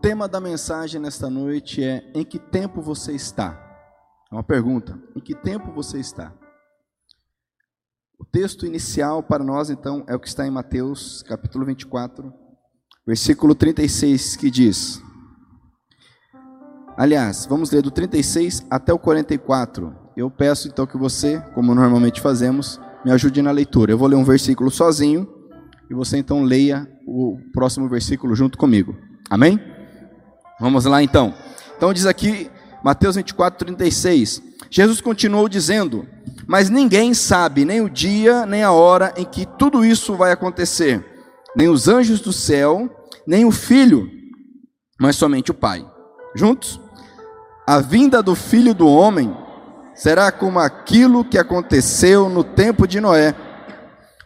[0.00, 3.60] tema da mensagem nesta noite é: Em que tempo você está?
[4.30, 4.98] É uma pergunta.
[5.14, 6.32] Em que tempo você está?
[8.18, 12.32] O texto inicial para nós, então, é o que está em Mateus, capítulo 24,
[13.06, 15.00] versículo 36, que diz:
[16.96, 19.94] Aliás, vamos ler do 36 até o 44.
[20.16, 23.92] Eu peço então que você, como normalmente fazemos, me ajude na leitura.
[23.92, 25.28] Eu vou ler um versículo sozinho
[25.90, 28.96] e você então leia o próximo versículo junto comigo.
[29.28, 29.75] Amém?
[30.58, 31.34] Vamos lá então.
[31.76, 32.50] Então diz aqui
[32.82, 34.42] Mateus 24, 36.
[34.70, 36.06] Jesus continuou dizendo:
[36.46, 41.04] Mas ninguém sabe nem o dia, nem a hora em que tudo isso vai acontecer,
[41.54, 42.88] nem os anjos do céu,
[43.26, 44.10] nem o filho,
[44.98, 45.84] mas somente o Pai.
[46.34, 46.80] Juntos?
[47.66, 49.36] A vinda do filho do homem
[49.94, 53.34] será como aquilo que aconteceu no tempo de Noé.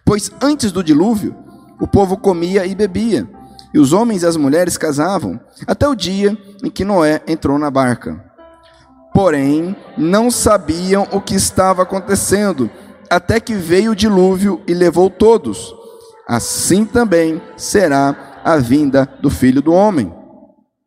[0.04, 1.34] Pois antes do dilúvio,
[1.80, 3.28] o povo comia e bebia,
[3.72, 7.70] e os homens e as mulheres casavam, até o dia em que Noé entrou na
[7.70, 8.22] barca.
[9.14, 12.70] Porém, não sabiam o que estava acontecendo,
[13.08, 15.74] até que veio o dilúvio e levou todos.
[16.28, 20.14] Assim também será a vinda do filho do homem.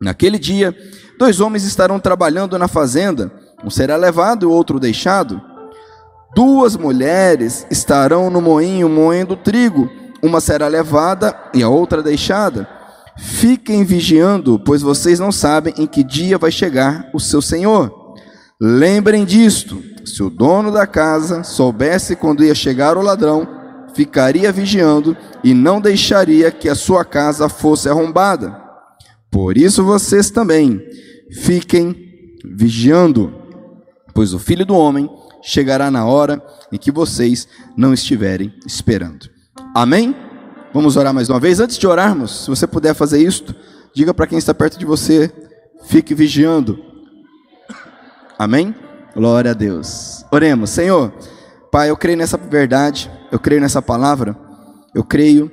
[0.00, 0.74] Naquele dia,
[1.18, 3.30] Dois homens estarão trabalhando na fazenda,
[3.64, 5.40] um será levado e o outro deixado.
[6.34, 9.88] Duas mulheres estarão no moinho moendo trigo,
[10.24, 12.66] uma será levada e a outra deixada.
[13.18, 18.14] Fiquem vigiando, pois vocês não sabem em que dia vai chegar o seu senhor.
[18.58, 23.46] Lembrem disto: se o dono da casa soubesse quando ia chegar o ladrão,
[23.94, 25.14] ficaria vigiando
[25.44, 28.58] e não deixaria que a sua casa fosse arrombada.
[29.30, 30.80] Por isso vocês também
[31.42, 31.94] fiquem
[32.44, 33.32] vigiando,
[34.14, 35.08] pois o filho do homem
[35.42, 39.33] chegará na hora em que vocês não estiverem esperando.
[39.74, 40.14] Amém?
[40.72, 41.60] Vamos orar mais uma vez.
[41.60, 43.54] Antes de orarmos, se você puder fazer isto,
[43.94, 45.32] diga para quem está perto de você,
[45.84, 46.78] fique vigiando.
[48.38, 48.74] Amém?
[49.14, 50.24] Glória a Deus.
[50.32, 51.12] Oremos, Senhor.
[51.70, 54.36] Pai, eu creio nessa verdade, eu creio nessa palavra,
[54.94, 55.50] eu creio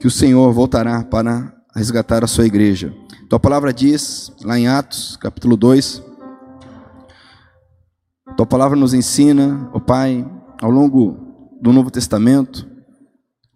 [0.00, 2.92] que o Senhor voltará para resgatar a sua igreja.
[3.28, 6.02] Tua palavra diz, lá em Atos, capítulo 2,
[8.36, 10.28] tua palavra nos ensina, ó oh Pai,
[10.60, 12.73] ao longo do Novo Testamento,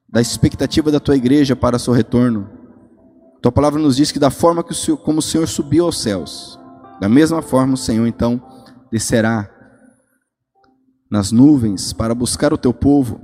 [0.09, 2.49] da expectativa da tua igreja para o seu retorno.
[3.43, 6.01] Tua palavra nos diz que da forma que o Senhor, como o Senhor subiu aos
[6.01, 6.59] céus,
[7.01, 8.43] da mesma forma o Senhor então
[8.91, 9.49] descerá
[11.11, 13.21] nas nuvens para buscar o teu povo.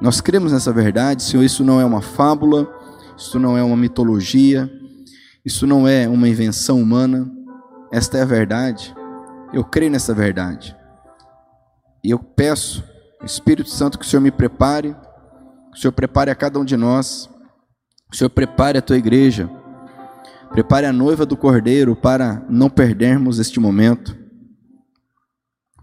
[0.00, 2.68] Nós cremos nessa verdade, Senhor, isso não é uma fábula,
[3.16, 4.70] isso não é uma mitologia,
[5.44, 7.30] isso não é uma invenção humana,
[7.92, 8.94] esta é a verdade.
[9.52, 10.76] Eu creio nessa verdade.
[12.02, 12.84] E eu peço,
[13.24, 14.94] Espírito Santo, que o Senhor me prepare,
[15.76, 17.28] o Senhor prepare a cada um de nós,
[18.10, 19.50] o Senhor prepare a tua igreja,
[20.50, 24.16] prepare a noiva do Cordeiro para não perdermos este momento,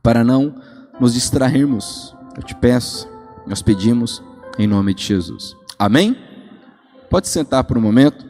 [0.01, 0.59] para não
[0.99, 2.15] nos distrairmos.
[2.35, 3.07] Eu te peço,
[3.45, 4.23] nós pedimos
[4.57, 5.55] em nome de Jesus.
[5.77, 6.17] Amém?
[7.07, 8.25] Pode sentar por um momento.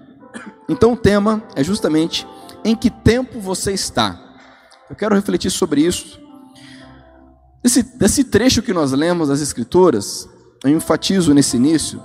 [0.68, 2.28] Então o tema é justamente
[2.66, 4.19] em que tempo você está.
[4.90, 6.22] Eu quero refletir sobre isso.
[7.63, 10.28] Esse, desse trecho que nós lemos das Escrituras,
[10.63, 12.01] eu enfatizo nesse início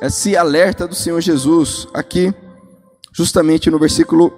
[0.00, 2.32] esse alerta do Senhor Jesus aqui,
[3.12, 4.30] justamente no versículo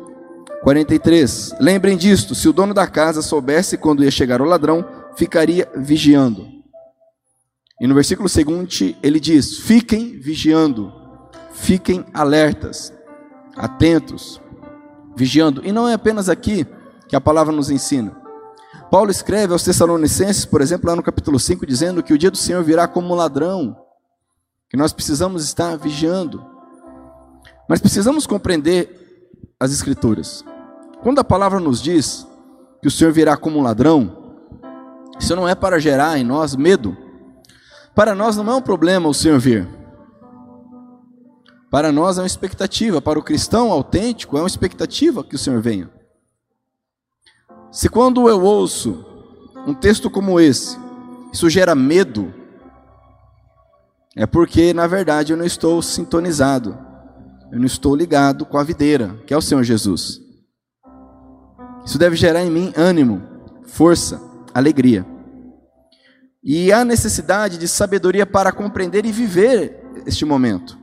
[0.63, 1.55] 43.
[1.61, 4.85] Lembrem disto: se o dono da casa soubesse quando ia chegar o ladrão,
[5.17, 6.47] ficaria vigiando.
[7.81, 10.93] E no versículo seguinte ele diz: fiquem vigiando,
[11.53, 12.93] fiquem alertas
[13.57, 14.41] atentos,
[15.17, 15.63] vigiando.
[15.65, 16.67] E não é apenas aqui
[17.09, 18.22] que a palavra nos ensina.
[18.93, 22.37] Paulo escreve aos Tessalonicenses, por exemplo, lá no capítulo 5, dizendo que o dia do
[22.37, 23.75] Senhor virá como um ladrão,
[24.69, 26.45] que nós precisamos estar vigiando.
[27.67, 30.45] Mas precisamos compreender as Escrituras.
[31.03, 32.27] Quando a palavra nos diz
[32.83, 34.37] que o Senhor virá como um ladrão,
[35.19, 36.95] isso não é para gerar em nós medo.
[37.95, 39.67] Para nós não é um problema o Senhor vir.
[41.71, 45.63] Para nós é uma expectativa, para o cristão autêntico é uma expectativa que o Senhor
[45.63, 46.02] venha.
[47.73, 49.05] Se quando eu ouço
[49.67, 50.79] um texto como esse,
[51.33, 52.33] isso gera medo,
[54.15, 56.79] é porque na verdade eu não estou sintonizado,
[57.51, 60.21] eu não estou ligado com a videira, que é o Senhor Jesus.
[61.85, 63.23] Isso deve gerar em mim ânimo,
[63.65, 64.21] força,
[64.55, 65.05] alegria.
[66.45, 70.83] E há necessidade de sabedoria para compreender e viver este momento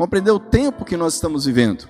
[0.00, 1.86] compreender o tempo que nós estamos vivendo.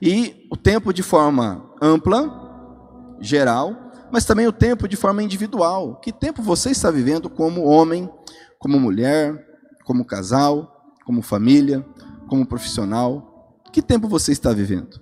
[0.00, 3.76] E o tempo de forma ampla, geral,
[4.12, 6.00] mas também o tempo de forma individual.
[6.00, 8.08] Que tempo você está vivendo como homem,
[8.58, 9.44] como mulher,
[9.84, 11.84] como casal, como família,
[12.28, 13.60] como profissional?
[13.72, 15.00] Que tempo você está vivendo?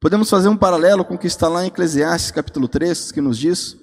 [0.00, 3.38] Podemos fazer um paralelo com o que está lá em Eclesiastes capítulo 3, que nos
[3.38, 3.76] diz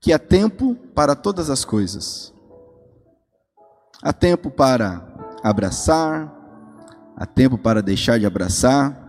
[0.00, 2.32] que há tempo para todas as coisas.
[4.02, 5.02] Há tempo para
[5.42, 6.30] abraçar,
[7.16, 9.03] há tempo para deixar de abraçar.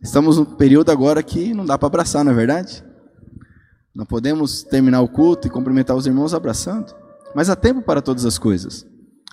[0.00, 2.84] Estamos num período agora que não dá para abraçar, não é verdade?
[3.94, 6.94] Não podemos terminar o culto e cumprimentar os irmãos abraçando.
[7.34, 8.86] Mas há tempo para todas as coisas.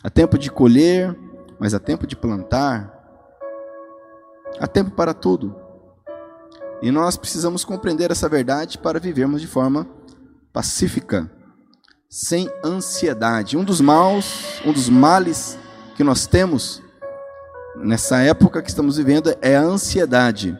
[0.03, 1.15] Há tempo de colher,
[1.59, 2.91] mas há tempo de plantar.
[4.59, 5.55] Há tempo para tudo.
[6.81, 9.87] E nós precisamos compreender essa verdade para vivermos de forma
[10.51, 11.31] pacífica,
[12.09, 13.55] sem ansiedade.
[13.55, 15.59] Um dos maus, um dos males
[15.95, 16.81] que nós temos
[17.77, 20.57] nessa época que estamos vivendo é a ansiedade.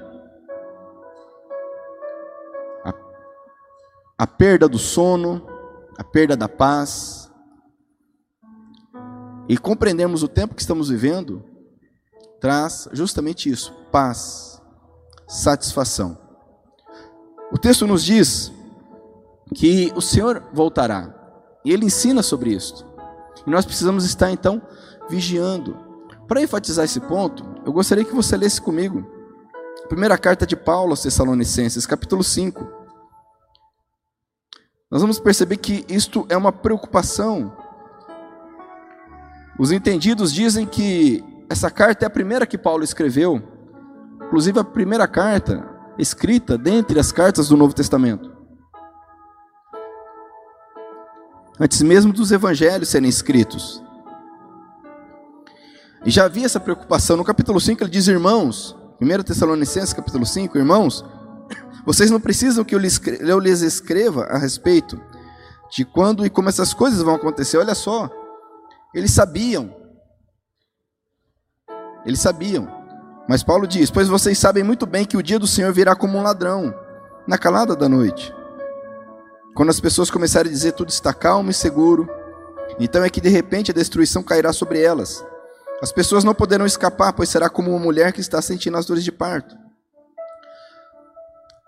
[2.83, 2.94] A,
[4.17, 5.45] a perda do sono,
[5.97, 7.31] a perda da paz.
[9.47, 11.44] E compreendemos o tempo que estamos vivendo
[12.39, 14.61] traz justamente isso: paz,
[15.27, 16.18] satisfação.
[17.51, 18.51] O texto nos diz
[19.53, 21.13] que o Senhor voltará,
[21.63, 22.85] e ele ensina sobre isso.
[23.45, 24.61] E nós precisamos estar então
[25.07, 25.84] vigiando.
[26.27, 29.06] Para enfatizar esse ponto, eu gostaria que você lesse comigo
[29.83, 32.68] a primeira carta de Paulo aos Tessalonicenses, capítulo 5.
[34.89, 37.56] Nós vamos perceber que isto é uma preocupação.
[39.60, 43.42] Os entendidos dizem que essa carta é a primeira que Paulo escreveu,
[44.24, 48.33] inclusive a primeira carta escrita dentre as cartas do Novo Testamento.
[51.60, 53.84] Antes mesmo dos evangelhos serem escritos.
[56.06, 57.18] E já havia essa preocupação.
[57.18, 61.04] No capítulo 5 ele diz: Irmãos, 1 Tessalonicenses capítulo 5, irmãos,
[61.86, 62.80] vocês não precisam que eu
[63.40, 65.02] lhes escreva a respeito
[65.72, 67.57] de quando e como essas coisas vão acontecer.
[67.57, 68.10] Olha só,
[68.94, 69.75] eles sabiam.
[72.06, 72.68] Eles sabiam.
[73.28, 76.19] Mas Paulo diz: Pois vocês sabem muito bem que o dia do Senhor virá como
[76.19, 76.72] um ladrão,
[77.28, 78.31] na calada da noite.
[79.56, 82.07] Quando as pessoas começarem a dizer tudo está calmo e seguro,
[82.80, 85.25] então é que de repente a destruição cairá sobre elas
[85.85, 89.03] as pessoas não poderão escapar, pois será como uma mulher que está sentindo as dores
[89.03, 89.55] de parto.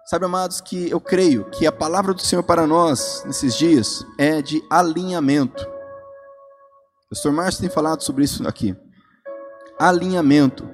[0.08, 4.42] Sabe, amados, que eu creio que a palavra do Senhor para nós nesses dias é
[4.42, 5.64] de alinhamento.
[7.06, 8.76] O pastor Márcio tem falado sobre isso aqui.
[9.78, 10.68] Alinhamento.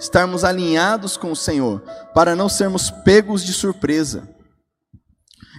[0.00, 1.82] Estarmos alinhados com o Senhor,
[2.14, 4.26] para não sermos pegos de surpresa.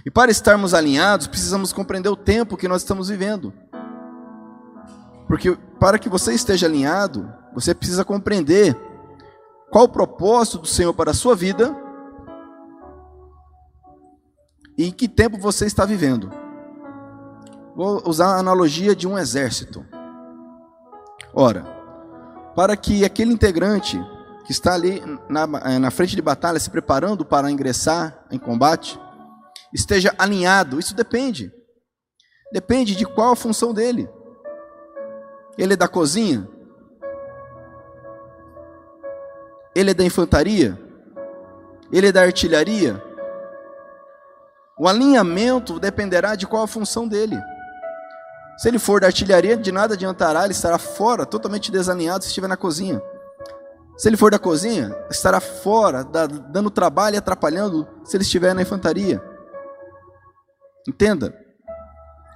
[0.04, 3.54] E para estarmos alinhados, precisamos compreender o tempo que nós estamos vivendo.
[5.28, 8.74] Porque para que você esteja alinhado, você precisa compreender
[9.70, 11.76] qual o propósito do Senhor para a sua vida
[14.78, 16.32] e em que tempo você está vivendo.
[17.76, 19.84] Vou usar a analogia de um exército.
[21.34, 21.66] Ora,
[22.56, 24.02] para que aquele integrante
[24.46, 28.98] que está ali na, eh, na frente de batalha, se preparando para ingressar em combate,
[29.70, 31.52] esteja alinhado, isso depende.
[32.54, 34.08] Depende de qual a função dele.
[35.56, 36.48] Ele é da cozinha?
[39.74, 40.78] Ele é da infantaria?
[41.92, 43.02] Ele é da artilharia?
[44.78, 47.40] O alinhamento dependerá de qual a função dele.
[48.56, 52.48] Se ele for da artilharia, de nada adiantará, ele estará fora, totalmente desalinhado se estiver
[52.48, 53.02] na cozinha.
[53.96, 58.62] Se ele for da cozinha, estará fora, dando trabalho e atrapalhando se ele estiver na
[58.62, 59.22] infantaria.
[60.86, 61.32] Entenda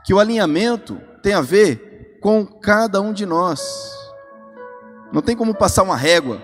[0.05, 1.88] que o alinhamento tem a ver
[2.21, 3.61] com cada um de nós.
[5.13, 6.41] Não tem como passar uma régua.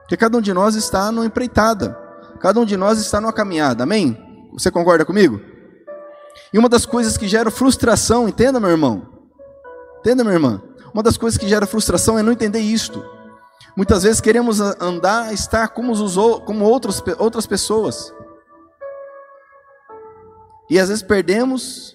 [0.00, 1.98] Porque cada um de nós está numa empreitada.
[2.40, 3.82] Cada um de nós está numa caminhada.
[3.82, 4.16] Amém?
[4.52, 5.40] Você concorda comigo?
[6.52, 9.06] E uma das coisas que gera frustração, entenda, meu irmão.
[10.00, 10.62] Entenda, minha irmã.
[10.94, 13.04] Uma das coisas que gera frustração é não entender isto.
[13.76, 18.12] Muitas vezes queremos andar, estar como, os, como outros, outras pessoas.
[20.70, 21.94] E às vezes perdemos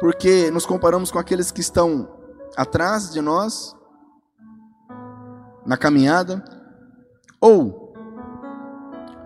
[0.00, 2.08] porque nos comparamos com aqueles que estão
[2.56, 3.76] atrás de nós
[5.66, 6.42] na caminhada,
[7.40, 7.94] ou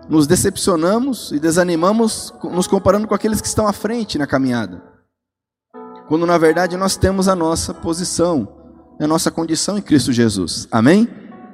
[0.07, 4.83] nos decepcionamos e desanimamos nos comparando com aqueles que estão à frente na caminhada,
[6.07, 8.47] quando na verdade nós temos a nossa posição,
[8.99, 11.07] a nossa condição em Cristo Jesus, amém?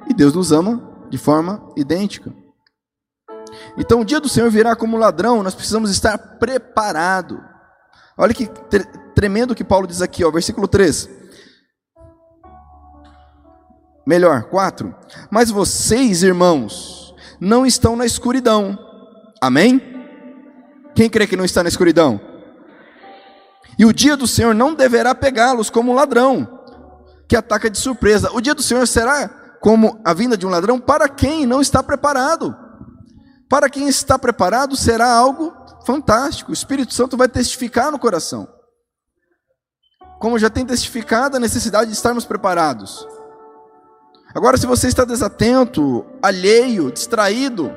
[0.08, 2.34] E Deus nos ama de forma idêntica.
[3.78, 7.38] Então o dia do Senhor virá como ladrão, nós precisamos estar preparados.
[8.16, 8.46] Olha que
[9.14, 11.08] tremendo que Paulo diz aqui, ó, versículo 3.
[14.06, 14.94] Melhor, 4.
[15.30, 18.78] Mas vocês, irmãos, não estão na escuridão.
[19.40, 19.80] Amém?
[20.94, 22.20] Quem crê que não está na escuridão?
[23.78, 26.60] E o dia do Senhor não deverá pegá-los como ladrão.
[27.28, 28.30] que ataca de surpresa.
[28.34, 29.26] O dia do Senhor será
[29.60, 32.54] como a vinda de um ladrão para quem não está preparado.
[33.48, 35.50] Para quem está preparado será algo
[35.86, 36.50] fantástico.
[36.50, 38.46] O Espírito Santo vai testificar no coração.
[40.22, 43.08] Como já tem testificado a necessidade de estarmos preparados.
[44.32, 47.76] Agora, se você está desatento, alheio, distraído,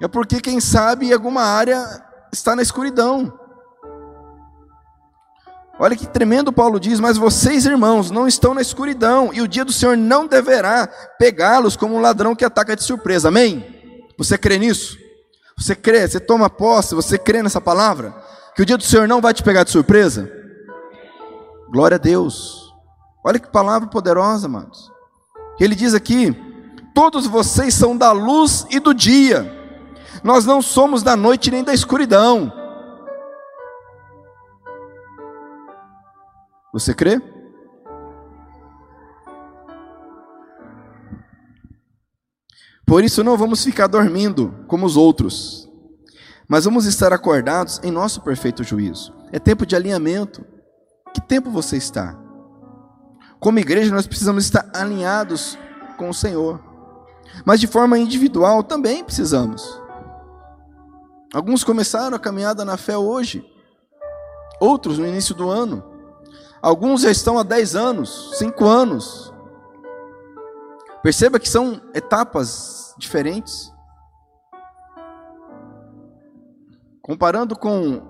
[0.00, 1.84] é porque, quem sabe, alguma área
[2.32, 3.36] está na escuridão.
[5.80, 9.64] Olha que tremendo Paulo diz: Mas vocês, irmãos, não estão na escuridão, e o dia
[9.64, 10.86] do Senhor não deverá
[11.18, 13.26] pegá-los como um ladrão que ataca de surpresa.
[13.26, 14.06] Amém?
[14.16, 14.96] Você crê nisso?
[15.58, 18.14] Você crê, você toma posse, você crê nessa palavra?
[18.54, 20.43] Que o dia do Senhor não vai te pegar de surpresa?
[21.74, 22.72] Glória a Deus.
[23.24, 24.92] Olha que palavra poderosa, amados.
[25.58, 26.32] Ele diz aqui:
[26.94, 29.52] Todos vocês são da luz e do dia,
[30.22, 32.52] nós não somos da noite nem da escuridão.
[36.72, 37.20] Você crê?
[42.86, 45.68] Por isso não vamos ficar dormindo como os outros,
[46.46, 49.12] mas vamos estar acordados em nosso perfeito juízo.
[49.32, 50.53] É tempo de alinhamento.
[51.14, 52.18] Que tempo você está?
[53.38, 55.56] Como igreja, nós precisamos estar alinhados
[55.96, 56.60] com o Senhor,
[57.44, 59.80] mas de forma individual também precisamos.
[61.32, 63.44] Alguns começaram a caminhada na fé hoje,
[64.60, 65.84] outros no início do ano.
[66.62, 69.32] Alguns já estão há 10 anos, 5 anos.
[71.02, 73.72] Perceba que são etapas diferentes.
[77.02, 78.00] Comparando com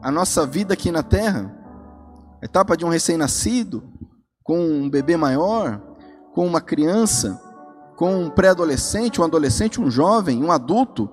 [0.00, 1.53] a nossa vida aqui na terra,
[2.44, 3.82] etapa de um recém-nascido,
[4.42, 5.80] com um bebê maior,
[6.34, 7.40] com uma criança,
[7.96, 11.08] com um pré-adolescente, um adolescente, um jovem, um adulto,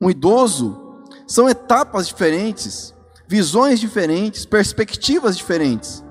[0.00, 2.94] um idoso, são etapas diferentes,
[3.28, 6.02] visões diferentes, perspectivas diferentes.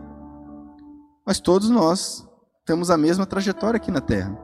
[1.26, 2.28] Mas todos nós
[2.64, 4.38] temos a mesma trajetória aqui na terra.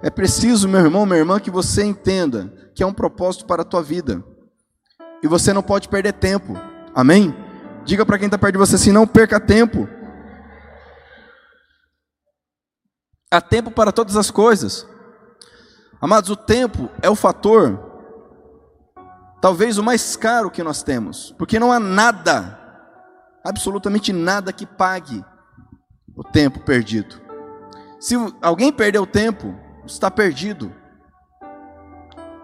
[0.00, 3.64] É preciso, meu irmão, minha irmã, que você entenda que é um propósito para a
[3.64, 4.22] tua vida.
[5.20, 6.54] E você não pode perder tempo.
[6.94, 7.34] Amém?
[7.88, 9.88] Diga para quem está perto de você assim: não perca tempo.
[13.32, 14.86] Há tempo para todas as coisas.
[15.98, 17.80] Amados, o tempo é o fator,
[19.40, 22.60] talvez o mais caro que nós temos, porque não há nada
[23.42, 25.24] absolutamente nada que pague
[26.14, 27.18] o tempo perdido.
[27.98, 30.70] Se alguém perdeu o tempo, está perdido.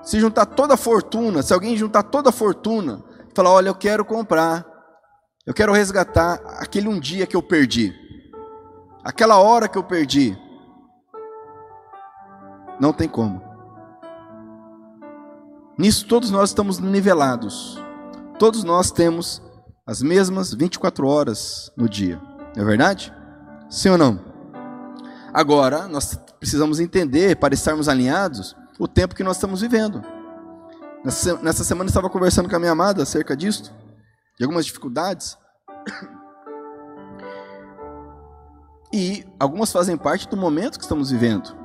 [0.02, 4.06] Se juntar toda a fortuna, se alguém juntar toda a fortuna, falar: Olha, eu quero
[4.06, 4.73] comprar,
[5.46, 7.94] eu quero resgatar aquele um dia que eu perdi,
[9.04, 10.36] aquela hora que eu perdi,
[12.80, 13.42] não tem como.
[15.76, 17.78] Nisso todos nós estamos nivelados,
[18.38, 19.42] todos nós temos
[19.86, 22.20] as mesmas 24 horas no dia.
[22.56, 23.12] Não é verdade?
[23.68, 24.18] Sim ou não?
[25.32, 30.02] Agora, nós precisamos entender, para estarmos alinhados, o tempo que nós estamos vivendo.
[31.04, 33.74] Nessa semana eu estava conversando com a minha amada acerca disso,
[34.36, 35.38] de algumas dificuldades.
[38.92, 41.56] E algumas fazem parte do momento que estamos vivendo.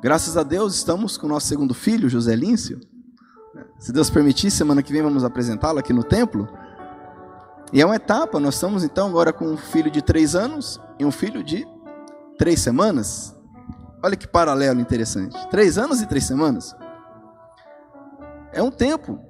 [0.00, 2.80] Graças a Deus, estamos com o nosso segundo filho, José Líncio.
[3.78, 6.48] Se Deus permitir, semana que vem vamos apresentá-lo aqui no templo.
[7.72, 11.04] E é uma etapa, nós estamos então agora com um filho de três anos e
[11.04, 11.66] um filho de
[12.38, 13.34] três semanas.
[14.02, 15.36] Olha que paralelo interessante.
[15.50, 16.74] Três anos e três semanas.
[18.52, 19.20] É um tempo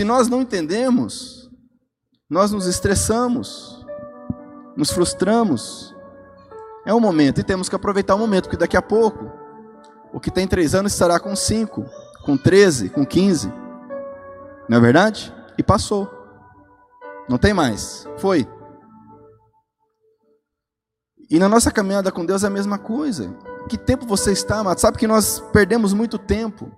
[0.00, 1.50] se nós não entendemos,
[2.26, 3.84] nós nos estressamos,
[4.74, 5.94] nos frustramos.
[6.86, 9.30] É um momento e temos que aproveitar o momento, porque daqui a pouco,
[10.10, 11.84] o que tem três anos estará com cinco,
[12.24, 13.52] com treze, com quinze.
[14.70, 15.34] Não é verdade?
[15.58, 16.10] E passou.
[17.28, 18.08] Não tem mais.
[18.16, 18.48] Foi.
[21.28, 23.36] E na nossa caminhada com Deus é a mesma coisa.
[23.68, 24.78] Que tempo você está, amado?
[24.78, 26.72] Sabe que nós perdemos muito tempo.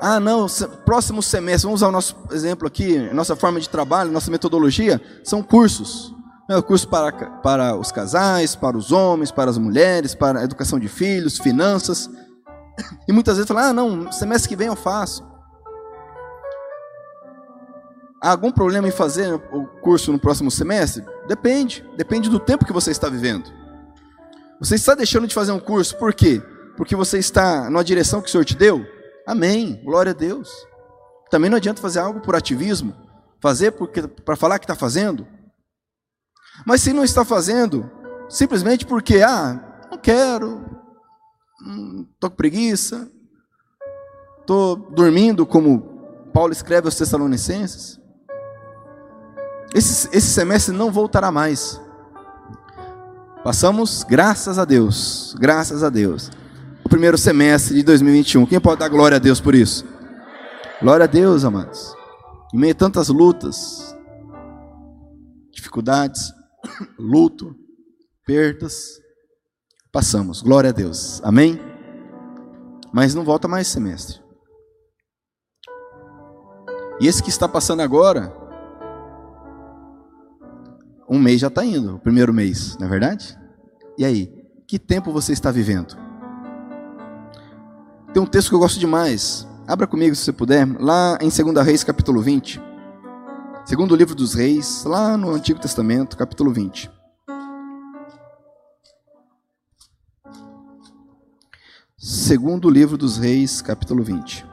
[0.00, 0.46] Ah, não,
[0.84, 5.42] próximo semestre, vamos usar o nosso exemplo aqui, nossa forma de trabalho, nossa metodologia, são
[5.42, 6.14] cursos.
[6.50, 10.78] É, curso para, para os casais, para os homens, para as mulheres, para a educação
[10.78, 12.08] de filhos, finanças.
[13.06, 15.26] E muitas vezes fala, ah, não, semestre que vem eu faço.
[18.22, 21.04] Há algum problema em fazer o curso no próximo semestre?
[21.28, 21.84] Depende.
[21.96, 23.52] Depende do tempo que você está vivendo.
[24.58, 26.42] Você está deixando de fazer um curso por quê?
[26.76, 28.84] Porque você está numa direção que o Senhor te deu?
[29.28, 29.78] Amém.
[29.84, 30.50] Glória a Deus.
[31.30, 32.96] Também não adianta fazer algo por ativismo,
[33.42, 35.26] fazer porque para falar que está fazendo.
[36.66, 37.90] Mas se não está fazendo,
[38.26, 40.62] simplesmente porque ah, não quero,
[41.60, 43.12] estou hum, com preguiça,
[44.40, 48.00] estou dormindo, como Paulo escreve aos Tessalonicenses.
[49.74, 51.78] Esse, esse semestre não voltará mais.
[53.44, 56.30] Passamos, graças a Deus, graças a Deus,
[56.88, 58.46] o primeiro semestre de 2021.
[58.46, 59.84] Quem pode dar glória a Deus por isso?
[60.80, 61.94] Glória a Deus, amados.
[62.54, 63.94] Em meio a tantas lutas,
[65.52, 66.32] dificuldades,
[66.98, 67.54] luto,
[68.24, 68.98] perdas,
[69.92, 70.40] passamos.
[70.40, 71.20] Glória a Deus.
[71.22, 71.60] Amém?
[72.90, 74.22] Mas não volta mais semestre.
[77.02, 78.32] E esse que está passando agora,
[81.06, 83.38] um mês já está indo, o primeiro mês, não é verdade?
[83.98, 84.32] E aí,
[84.66, 86.07] que tempo você está vivendo?
[88.12, 89.46] Tem um texto que eu gosto demais.
[89.66, 92.60] Abra comigo se você puder, lá em 2 Reis, capítulo 20.
[93.66, 96.90] Segundo livro dos Reis, lá no Antigo Testamento, capítulo 20.
[101.98, 104.47] Segundo livro dos Reis, capítulo 20.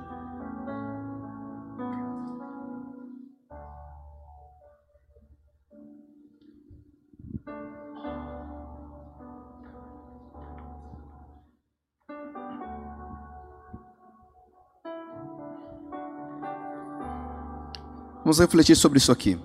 [18.25, 19.37] Vamos refletir sobre isso aqui.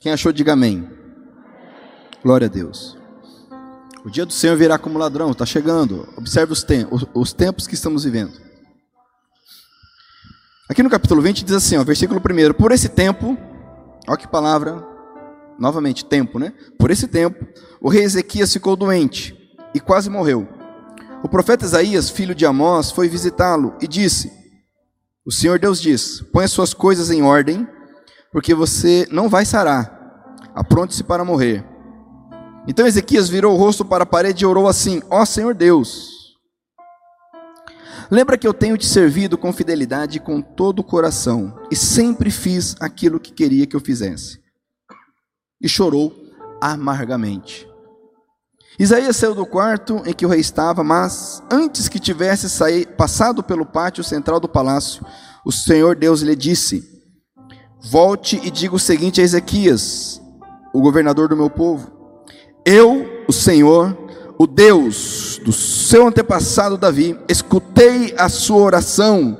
[0.00, 0.86] Quem achou, diga amém.
[2.22, 2.98] Glória a Deus.
[4.04, 6.06] O dia do Senhor virá como ladrão, está chegando.
[6.14, 8.38] Observe os, tempos, os tempos que estamos vivendo.
[10.68, 13.38] Aqui no capítulo 20 diz assim, ó, versículo 1: Por esse tempo,
[14.06, 14.86] olha que palavra,
[15.58, 16.52] novamente, tempo, né?
[16.78, 17.46] Por esse tempo,
[17.80, 19.34] o rei Ezequias ficou doente
[19.74, 20.46] e quase morreu.
[21.22, 24.39] O profeta Isaías, filho de Amós, foi visitá-lo e disse:
[25.24, 27.66] o Senhor Deus diz: põe as suas coisas em ordem,
[28.32, 29.98] porque você não vai sarar.
[30.54, 31.64] Apronte-se para morrer.
[32.66, 36.36] Então Ezequias virou o rosto para a parede e orou assim: Ó Senhor Deus,
[38.10, 42.30] lembra que eu tenho te servido com fidelidade e com todo o coração, e sempre
[42.30, 44.40] fiz aquilo que queria que eu fizesse.
[45.60, 46.14] E chorou
[46.60, 47.69] amargamente.
[48.80, 53.42] Isaías saiu do quarto em que o rei estava, mas antes que tivesse sair, passado
[53.42, 55.04] pelo pátio central do palácio,
[55.44, 56.82] o Senhor Deus lhe disse:
[57.78, 60.18] Volte e diga o seguinte a Ezequias,
[60.72, 61.92] o governador do meu povo:
[62.64, 63.94] Eu, o Senhor,
[64.38, 69.38] o Deus do seu antepassado Davi, escutei a sua oração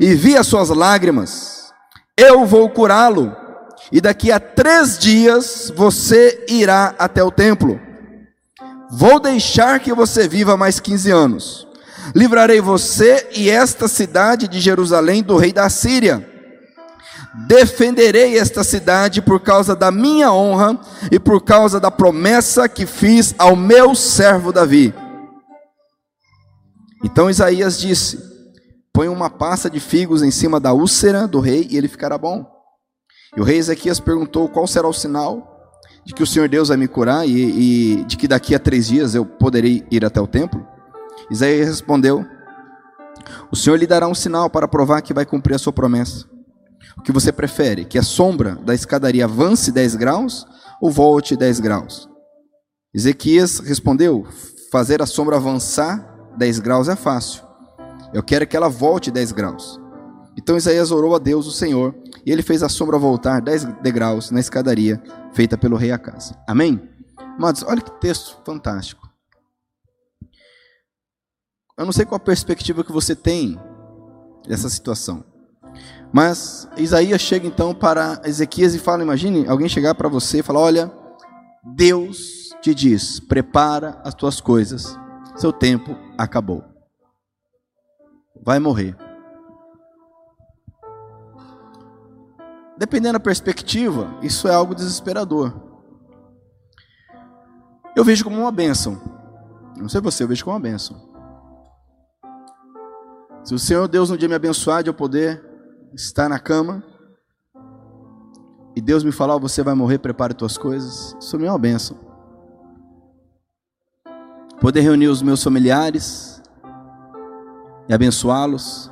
[0.00, 1.74] e vi as suas lágrimas.
[2.16, 3.36] Eu vou curá-lo,
[3.92, 7.87] e daqui a três dias você irá até o templo.
[8.90, 11.68] Vou deixar que você viva mais 15 anos.
[12.14, 16.26] Livrarei você e esta cidade de Jerusalém do rei da Síria.
[17.46, 20.78] Defenderei esta cidade por causa da minha honra
[21.12, 24.94] e por causa da promessa que fiz ao meu servo Davi.
[27.04, 28.18] Então Isaías disse:
[28.92, 32.44] Põe uma pasta de figos em cima da úlcera do rei e ele ficará bom.
[33.36, 35.57] E o rei Ezequias perguntou: Qual será o sinal?
[36.04, 38.86] De que o Senhor Deus vai me curar e, e de que daqui a três
[38.88, 40.66] dias eu poderei ir até o templo?
[41.30, 42.24] Isaías respondeu:
[43.50, 46.26] O Senhor lhe dará um sinal para provar que vai cumprir a sua promessa.
[46.96, 47.84] O que você prefere?
[47.84, 50.46] Que a sombra da escadaria avance 10 graus
[50.80, 52.08] ou volte 10 graus?
[52.94, 54.26] Ezequias respondeu:
[54.72, 57.42] Fazer a sombra avançar 10 graus é fácil.
[58.12, 59.78] Eu quero que ela volte 10 graus.
[60.38, 61.92] Então Isaías orou a Deus, o Senhor,
[62.24, 66.32] e ele fez a sombra voltar 10 degraus na escadaria feita pelo rei Acas.
[66.46, 66.80] Amém?
[67.18, 69.08] Amados, olha que texto fantástico.
[71.76, 73.58] Eu não sei qual a perspectiva que você tem
[74.46, 75.24] dessa situação.
[76.12, 80.60] Mas Isaías chega então para Ezequias e fala: imagine alguém chegar para você e falar:
[80.60, 80.92] Olha,
[81.64, 84.96] Deus te diz, prepara as tuas coisas,
[85.36, 86.64] seu tempo acabou.
[88.40, 89.07] Vai morrer.
[92.78, 95.52] Dependendo da perspectiva, isso é algo desesperador.
[97.96, 99.00] Eu vejo como uma bênção.
[99.76, 101.08] Não sei você, eu vejo como uma bênção.
[103.42, 105.44] Se o Senhor Deus um dia me abençoar de eu poder
[105.92, 106.84] estar na cama
[108.76, 111.98] e Deus me falar, você vai morrer, prepare tuas coisas, isso é uma bênção.
[114.60, 116.40] Poder reunir os meus familiares
[117.88, 118.90] e abençoá-los,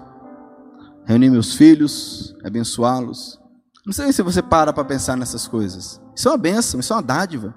[1.04, 3.38] reunir meus filhos, abençoá-los,
[3.86, 6.00] não sei se você para para pensar nessas coisas.
[6.12, 7.54] Isso é uma benção, isso é uma dádiva.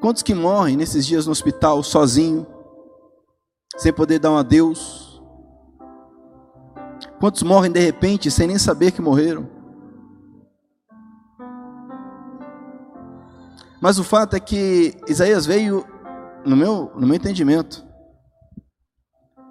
[0.00, 2.44] Quantos que morrem nesses dias no hospital sozinho,
[3.76, 5.22] sem poder dar um adeus?
[7.20, 9.48] Quantos morrem de repente sem nem saber que morreram?
[13.80, 15.86] Mas o fato é que Isaías veio,
[16.44, 17.84] no meu, no meu entendimento,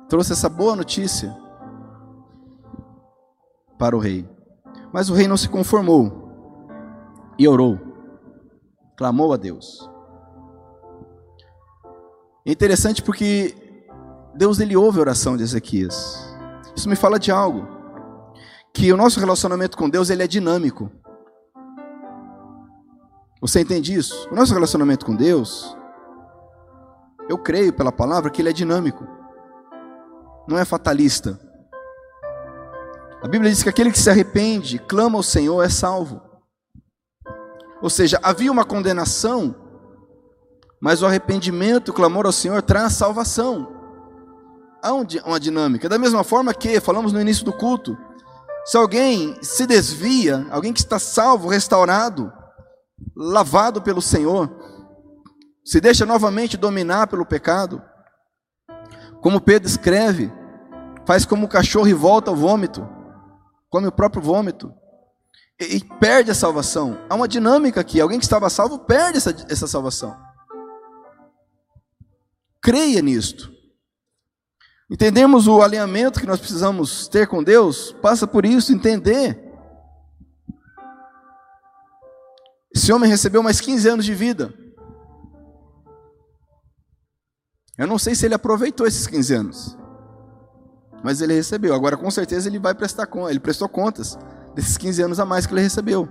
[0.09, 1.33] trouxe essa boa notícia
[3.79, 4.32] para o rei.
[4.93, 6.29] Mas o rei não se conformou
[7.38, 7.79] e orou.
[8.95, 9.89] Clamou a Deus.
[12.45, 13.56] É interessante porque
[14.36, 16.32] Deus ele ouve a oração de Ezequias.
[16.75, 17.67] Isso me fala de algo,
[18.73, 20.91] que o nosso relacionamento com Deus ele é dinâmico.
[23.41, 24.29] Você entende isso?
[24.32, 25.75] O nosso relacionamento com Deus,
[27.27, 29.08] eu creio pela palavra que ele é dinâmico.
[30.47, 31.39] Não é fatalista.
[33.23, 36.21] A Bíblia diz que aquele que se arrepende, clama ao Senhor, é salvo.
[37.81, 39.55] Ou seja, havia uma condenação,
[40.81, 43.71] mas o arrependimento, o clamor ao Senhor traz salvação.
[44.81, 45.88] Há uma dinâmica.
[45.88, 47.97] Da mesma forma que falamos no início do culto,
[48.65, 52.29] se alguém se desvia, alguém que está salvo, restaurado,
[53.15, 54.53] lavado pelo Senhor,
[55.63, 57.81] se deixa novamente dominar pelo pecado,
[59.21, 60.29] como Pedro escreve,
[61.05, 62.86] faz como o cachorro e volta ao vômito,
[63.73, 64.71] come o próprio vômito,
[65.59, 66.95] e, e perde a salvação.
[67.09, 70.15] Há uma dinâmica aqui: alguém que estava salvo perde essa, essa salvação.
[72.62, 73.51] Creia nisto.
[74.91, 79.43] Entendemos o alinhamento que nós precisamos ter com Deus, passa por isso, entender.
[82.75, 84.53] Esse homem recebeu mais 15 anos de vida.
[87.75, 89.77] Eu não sei se ele aproveitou esses 15 anos.
[91.03, 91.73] Mas ele recebeu.
[91.73, 93.29] Agora, com certeza, ele vai prestar conta.
[93.29, 94.17] Ele prestou contas
[94.55, 96.07] desses 15 anos a mais que ele recebeu.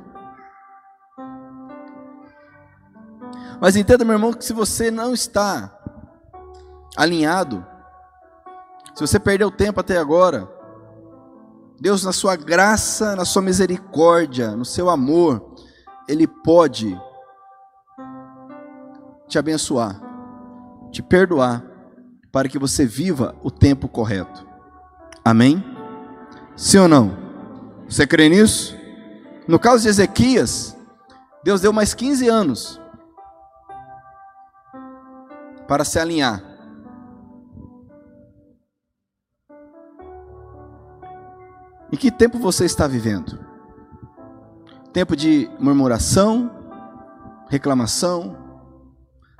[3.60, 5.72] Mas entenda, meu irmão, que se você não está
[6.96, 7.64] alinhado,
[8.94, 10.50] se você perdeu tempo até agora,
[11.80, 15.54] Deus, na sua graça, na sua misericórdia, no seu amor,
[16.08, 17.00] Ele pode
[19.28, 20.00] te abençoar,
[20.90, 21.64] te perdoar,
[22.30, 24.51] para que você viva o tempo correto.
[25.24, 25.64] Amém?
[26.56, 27.16] Sim ou não?
[27.88, 28.76] Você crê nisso?
[29.46, 30.76] No caso de Ezequias,
[31.44, 32.80] Deus deu mais 15 anos
[35.68, 36.42] para se alinhar.
[41.92, 43.38] Em que tempo você está vivendo?
[44.92, 46.50] Tempo de murmuração,
[47.48, 48.36] reclamação,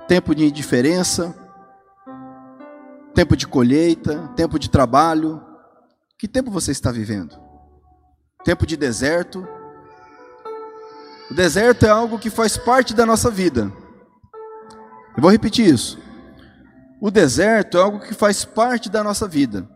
[0.07, 1.35] tempo de indiferença,
[3.13, 5.41] tempo de colheita, tempo de trabalho.
[6.17, 7.35] Que tempo você está vivendo?
[8.43, 9.47] Tempo de deserto.
[11.29, 13.71] O deserto é algo que faz parte da nossa vida.
[15.15, 15.99] Eu vou repetir isso.
[17.01, 19.67] O deserto é algo que faz parte da nossa vida.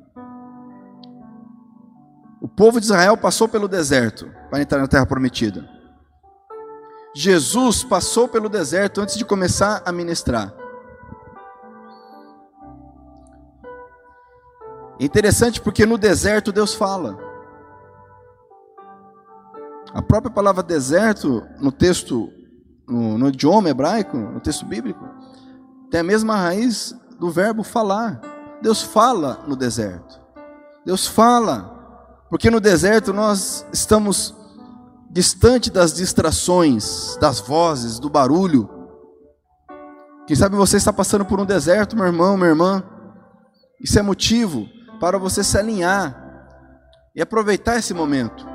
[2.41, 5.67] O povo de Israel passou pelo deserto para entrar na terra prometida.
[7.15, 10.53] Jesus passou pelo deserto antes de começar a ministrar.
[15.05, 17.17] Interessante porque no deserto Deus fala.
[19.93, 22.31] A própria palavra deserto, no texto,
[22.87, 25.03] no, no idioma hebraico, no texto bíblico,
[25.89, 28.19] tem a mesma raiz do verbo falar.
[28.61, 30.19] Deus fala no deserto.
[30.85, 31.75] Deus fala
[32.29, 34.35] porque no deserto nós estamos
[35.09, 38.69] distante das distrações, das vozes, do barulho.
[40.25, 42.83] Quem sabe você está passando por um deserto, meu irmão, minha irmã.
[43.81, 44.67] Isso é motivo
[44.99, 46.15] para você se alinhar
[47.15, 48.45] e aproveitar esse momento.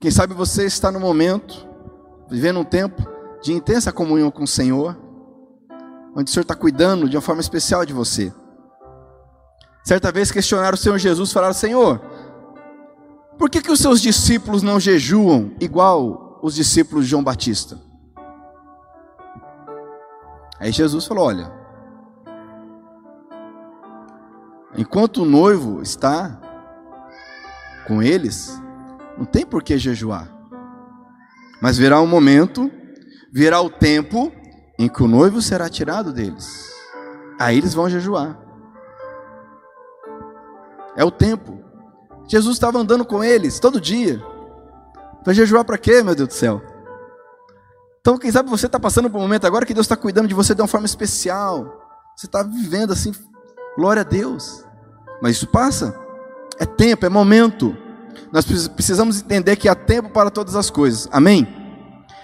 [0.00, 1.66] Quem sabe você está no momento,
[2.28, 3.02] vivendo um tempo
[3.42, 5.06] de intensa comunhão com o Senhor
[6.16, 8.32] onde o Senhor está cuidando de uma forma especial de você.
[9.84, 12.00] Certa vez questionaram o Senhor Jesus, falaram: Senhor,
[13.38, 17.78] por que, que os seus discípulos não jejuam igual os discípulos de João Batista?
[20.58, 21.52] Aí Jesus falou: Olha,
[24.76, 26.40] enquanto o noivo está
[27.86, 28.60] com eles,
[29.16, 30.34] não tem por que jejuar.
[31.60, 32.70] Mas virá um momento,
[33.32, 34.32] virá o tempo
[34.78, 36.70] em que o noivo será tirado deles.
[37.38, 38.38] Aí eles vão jejuar.
[40.96, 41.62] É o tempo.
[42.26, 44.22] Jesus estava andando com eles todo dia.
[45.24, 46.62] Vai jejuar para quê, meu Deus do céu?
[48.06, 50.34] Então, quem sabe você está passando por um momento agora que Deus está cuidando de
[50.34, 51.82] você de uma forma especial.
[52.16, 53.12] Você está vivendo assim,
[53.76, 54.64] glória a Deus.
[55.20, 55.92] Mas isso passa.
[56.56, 57.76] É tempo, é momento.
[58.30, 61.08] Nós precisamos entender que há tempo para todas as coisas.
[61.10, 61.48] Amém?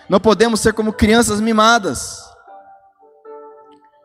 [0.09, 2.16] Não podemos ser como crianças mimadas.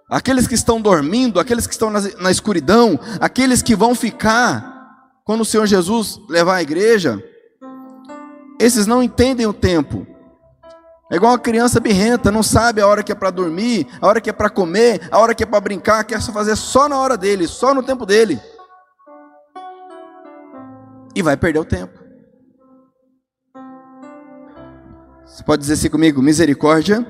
[0.09, 5.45] Aqueles que estão dormindo, aqueles que estão na, escuridão, aqueles que vão ficar quando o
[5.45, 7.23] Senhor Jesus levar a igreja,
[8.59, 10.16] esses não entendem o tempo.
[11.09, 14.19] É igual uma criança birrenta, não sabe a hora que é para dormir, a hora
[14.19, 17.17] que é para comer, a hora que é para brincar, quer fazer só na hora
[17.17, 18.39] dele, só no tempo dele.
[21.15, 21.97] E vai perder o tempo.
[25.25, 27.05] Você pode dizer assim comigo: misericórdia.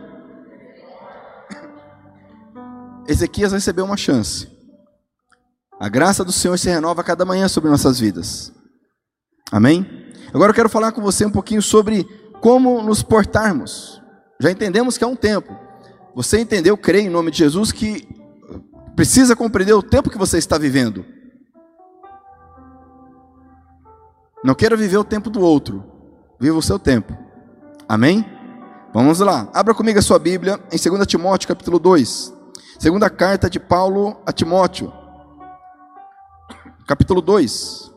[3.08, 4.48] Ezequias recebeu uma chance.
[5.80, 8.52] A graça do Senhor se renova a cada manhã sobre nossas vidas.
[9.52, 10.12] Amém?
[10.34, 12.06] Agora eu quero falar com você um pouquinho sobre
[12.42, 14.02] como nos portarmos.
[14.40, 15.56] Já entendemos que é um tempo.
[16.16, 18.08] Você entendeu, creio em nome de Jesus, que
[18.96, 21.06] precisa compreender o tempo que você está vivendo.
[24.44, 25.84] Não queira viver o tempo do outro.
[26.40, 27.18] Viva o seu tempo.
[27.88, 28.26] Amém?
[28.94, 29.50] Vamos lá.
[29.54, 32.34] Abra comigo a sua Bíblia em 2 Timóteo, capítulo 2.
[32.80, 34.94] Segunda carta de Paulo a Timóteo
[36.88, 37.94] capítulo 2.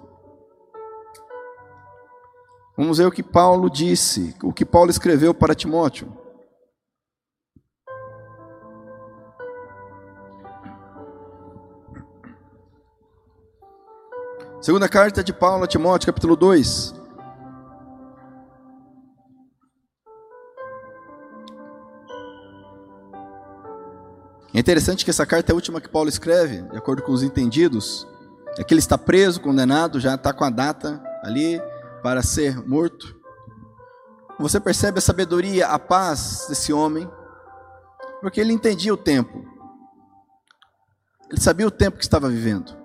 [2.81, 6.11] Vamos ver o que Paulo disse, o que Paulo escreveu para Timóteo.
[14.63, 16.95] Segunda carta de Paulo a Timóteo, capítulo 2.
[24.55, 27.23] É interessante que essa carta é a última que Paulo escreve, de acordo com os
[27.23, 28.09] entendidos.
[28.57, 31.61] É que ele está preso, condenado, já está com a data ali
[32.03, 33.17] para ser morto.
[34.39, 37.11] Você percebe a sabedoria, a paz desse homem,
[38.21, 39.45] porque ele entendia o tempo.
[41.31, 42.77] Ele sabia o tempo que estava vivendo.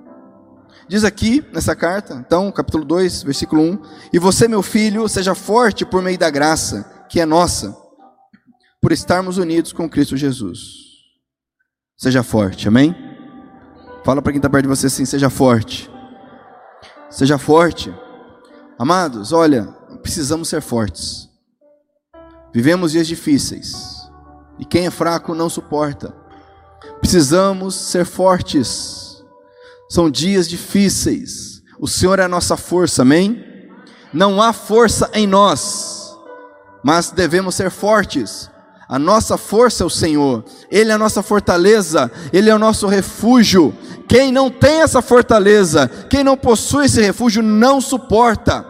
[0.87, 3.81] Diz aqui nessa carta, então, capítulo 2, versículo 1:
[4.13, 7.75] E você, meu filho, seja forte por meio da graça que é nossa,
[8.81, 10.85] por estarmos unidos com Cristo Jesus.
[11.97, 12.95] Seja forte, amém?
[14.03, 15.89] Fala para quem está perto de você assim: seja forte.
[17.09, 17.91] Seja forte.
[18.77, 19.67] Amados, olha,
[20.01, 21.29] precisamos ser fortes.
[22.53, 24.09] Vivemos dias difíceis.
[24.59, 26.13] E quem é fraco não suporta.
[26.99, 29.23] Precisamos ser fortes.
[29.89, 31.61] São dias difíceis.
[31.79, 33.43] O Senhor é a nossa força, amém?
[34.13, 36.15] Não há força em nós,
[36.83, 38.49] mas devemos ser fortes.
[38.87, 42.87] A nossa força é o Senhor, Ele é a nossa fortaleza, Ele é o nosso
[42.87, 43.75] refúgio.
[44.07, 48.65] Quem não tem essa fortaleza, quem não possui esse refúgio, não suporta.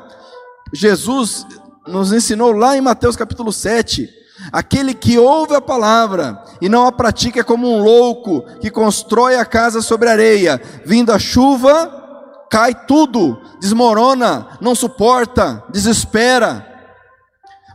[0.74, 1.46] Jesus
[1.88, 4.10] nos ensinou lá em Mateus capítulo 7:
[4.52, 9.36] aquele que ouve a palavra e não a pratica é como um louco que constrói
[9.36, 12.04] a casa sobre areia, vindo a chuva,
[12.50, 16.66] cai tudo, desmorona, não suporta, desespera.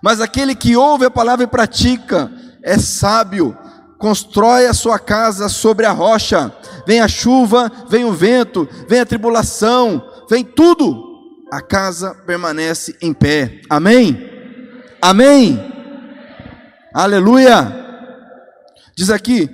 [0.03, 3.57] Mas aquele que ouve a palavra e pratica é sábio,
[4.01, 6.51] constrói a sua casa sobre a rocha.
[6.87, 11.09] Vem a chuva, vem o vento, vem a tribulação, vem tudo.
[11.53, 13.61] A casa permanece em pé.
[13.69, 14.19] Amém?
[15.03, 15.61] Amém?
[16.95, 17.77] Aleluia!
[18.97, 19.51] Diz aqui: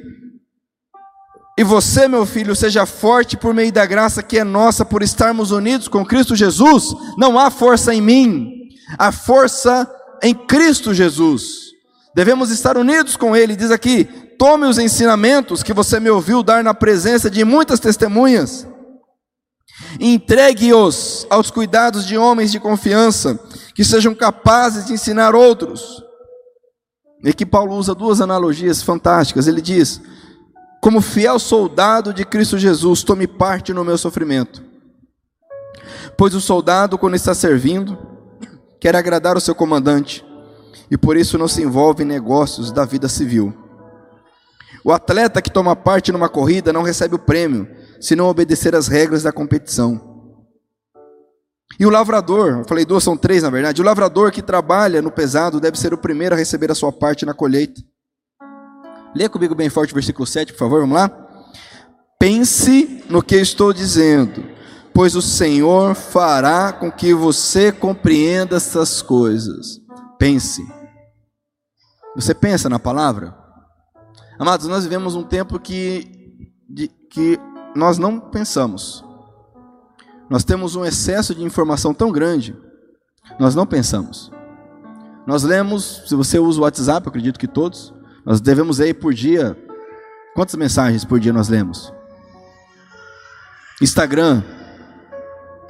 [1.58, 5.50] E você, meu filho, seja forte por meio da graça que é nossa por estarmos
[5.50, 6.94] unidos com Cristo Jesus.
[7.18, 9.90] Não há força em mim, há força
[10.22, 11.65] em Cristo Jesus.
[12.16, 13.54] Devemos estar unidos com Ele.
[13.54, 14.04] Diz aqui:
[14.38, 18.66] tome os ensinamentos que você me ouviu dar na presença de muitas testemunhas,
[20.00, 23.38] entregue-os aos cuidados de homens de confiança,
[23.74, 26.02] que sejam capazes de ensinar outros.
[27.22, 29.46] E aqui Paulo usa duas analogias fantásticas.
[29.46, 30.00] Ele diz:
[30.80, 34.64] como fiel soldado de Cristo Jesus, tome parte no meu sofrimento.
[36.16, 37.98] Pois o soldado, quando está servindo,
[38.80, 40.25] quer agradar o seu comandante
[40.90, 43.54] e por isso não se envolve em negócios da vida civil.
[44.84, 47.68] O atleta que toma parte numa corrida não recebe o prêmio
[48.00, 50.14] se não obedecer às regras da competição.
[51.78, 53.82] E o lavrador, eu falei duas, são três na verdade.
[53.82, 57.26] O lavrador que trabalha no pesado deve ser o primeiro a receber a sua parte
[57.26, 57.82] na colheita.
[59.14, 61.10] Leia comigo bem forte o versículo 7, por favor, vamos lá?
[62.18, 64.56] Pense no que estou dizendo
[64.96, 69.78] pois o Senhor fará com que você compreenda essas coisas.
[70.18, 70.66] Pense.
[72.14, 73.36] Você pensa na palavra?
[74.38, 77.38] Amados, nós vivemos um tempo que, de, que
[77.74, 79.04] nós não pensamos.
[80.28, 82.56] Nós temos um excesso de informação tão grande,
[83.38, 84.32] nós não pensamos.
[85.26, 87.92] Nós lemos, se você usa o WhatsApp, acredito que todos,
[88.24, 89.56] nós devemos ler por dia.
[90.34, 91.92] Quantas mensagens por dia nós lemos?
[93.80, 94.42] Instagram,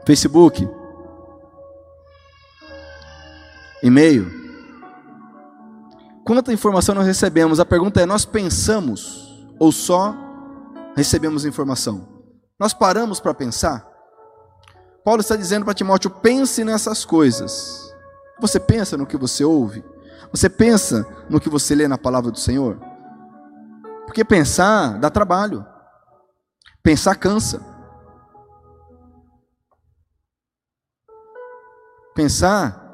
[0.06, 0.68] Facebook,
[3.82, 4.30] e-mail.
[6.24, 7.60] Quanta informação nós recebemos?
[7.60, 10.14] A pergunta é: nós pensamos ou só
[10.96, 12.08] recebemos informação?
[12.58, 13.86] Nós paramos para pensar?
[15.04, 17.94] Paulo está dizendo para Timóteo: pense nessas coisas.
[18.40, 19.84] Você pensa no que você ouve?
[20.32, 22.78] Você pensa no que você lê na palavra do Senhor?
[24.04, 25.64] Porque pensar dá trabalho.
[26.82, 27.60] Pensar cansa.
[32.14, 32.85] Pensar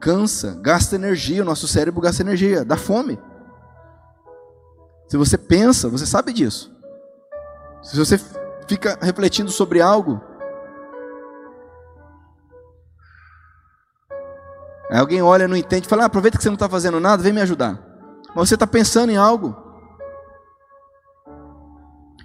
[0.00, 3.18] cansa, gasta energia, o nosso cérebro gasta energia, dá fome.
[5.08, 6.74] Se você pensa, você sabe disso.
[7.82, 8.20] Se você
[8.66, 10.20] fica refletindo sobre algo,
[14.90, 17.32] aí alguém olha, não entende, fala: ah, aproveita que você não está fazendo nada, vem
[17.32, 17.80] me ajudar.
[18.34, 19.56] Mas você está pensando em algo.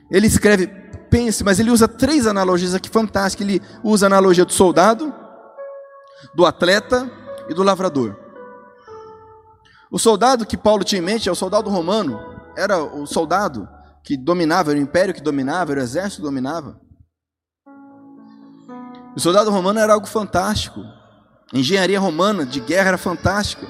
[0.10, 0.68] Ele escreve,
[1.10, 3.48] pense, mas ele usa três analogias aqui fantásticas.
[3.48, 5.14] Ele usa a analogia do soldado,
[6.36, 7.10] do atleta
[7.50, 8.18] e do lavrador.
[9.92, 12.20] O soldado que Paulo tinha em mente é o soldado romano,
[12.56, 13.68] era o soldado
[14.04, 16.80] que dominava, era o império que dominava, era o exército que dominava.
[19.16, 20.82] O soldado romano era algo fantástico.
[21.54, 23.68] Engenharia romana de guerra era fantástica.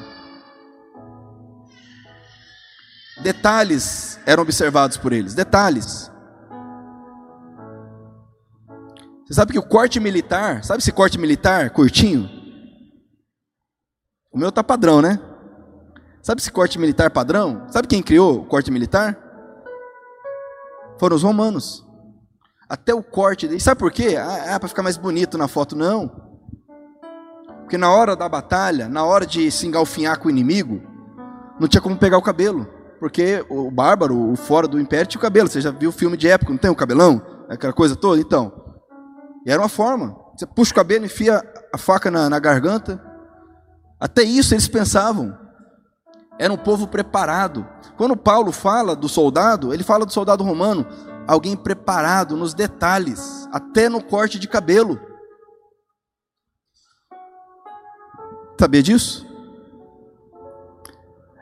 [3.24, 6.12] Detalhes eram observados por eles, detalhes.
[9.26, 12.40] Você sabe que o corte militar, sabe esse corte militar curtinho?
[14.32, 15.20] O meu tá padrão, né?
[16.22, 17.65] Sabe esse corte militar padrão?
[17.70, 19.17] Sabe quem criou o corte militar?
[20.98, 21.86] Foram os romanos.
[22.70, 23.60] Até o corte dele.
[23.60, 24.15] Sabe por quê?
[24.17, 25.76] Ah, é para ficar mais bonito na foto.
[25.76, 26.10] Não.
[27.62, 30.82] Porque na hora da batalha, na hora de se engalfinhar com o inimigo,
[31.60, 32.67] não tinha como pegar o cabelo.
[33.00, 35.50] Porque o bárbaro, o fora do império, tinha o cabelo.
[35.50, 37.22] Você já viu o filme de época, não tem o cabelão?
[37.50, 38.22] Aquela coisa toda?
[38.22, 38.54] Então,
[39.46, 40.15] e era uma forma.
[40.38, 41.41] Você puxa o cabelo, enfia
[41.74, 43.11] a faca na, na garganta.
[44.02, 45.38] Até isso eles pensavam.
[46.40, 47.68] Era um povo preparado.
[47.96, 50.88] Quando Paulo fala do soldado, ele fala do soldado romano,
[51.28, 55.00] alguém preparado nos detalhes, até no corte de cabelo.
[58.60, 59.28] Sabia disso?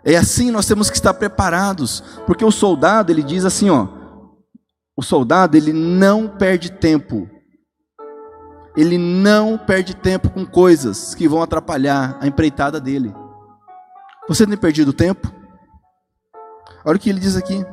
[0.03, 3.87] É assim nós temos que estar preparados, porque o soldado, ele diz assim, ó,
[4.97, 7.29] o soldado ele não perde tempo
[8.75, 13.13] ele não perde tempo com coisas que vão atrapalhar a empreitada dele.
[14.27, 15.31] Você tem perdido tempo?
[16.85, 17.65] Olha o que ele diz aqui.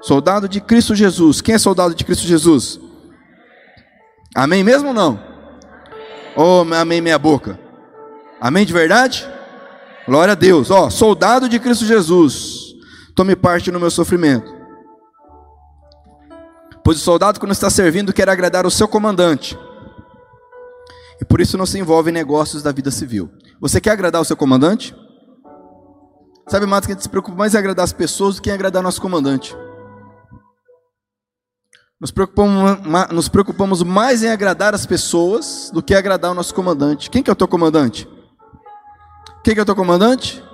[0.00, 1.40] Soldado de Cristo Jesus.
[1.40, 2.80] Quem é soldado de Cristo Jesus?
[4.34, 5.20] Amém mesmo ou não?
[6.36, 7.58] Oh, amém meia boca.
[8.40, 9.28] Amém de verdade?
[10.06, 10.70] Glória a Deus.
[10.70, 12.74] Ó, oh, soldado de Cristo Jesus.
[13.14, 14.52] Tome parte no meu sofrimento.
[16.82, 19.56] Pois o soldado, quando está servindo, quer agradar o seu comandante.
[21.24, 23.30] E por isso não se envolve em negócios da vida civil.
[23.58, 24.94] Você quer agradar o seu comandante?
[26.46, 28.52] Sabe, mais que a gente se preocupa mais em agradar as pessoas do que em
[28.52, 29.56] agradar nosso comandante.
[31.98, 32.78] Nos preocupamos,
[33.10, 37.08] nos preocupamos mais em agradar as pessoas do que agradar o nosso comandante.
[37.08, 38.06] Quem que é o teu comandante?
[39.42, 40.44] Quem que é o teu comandante?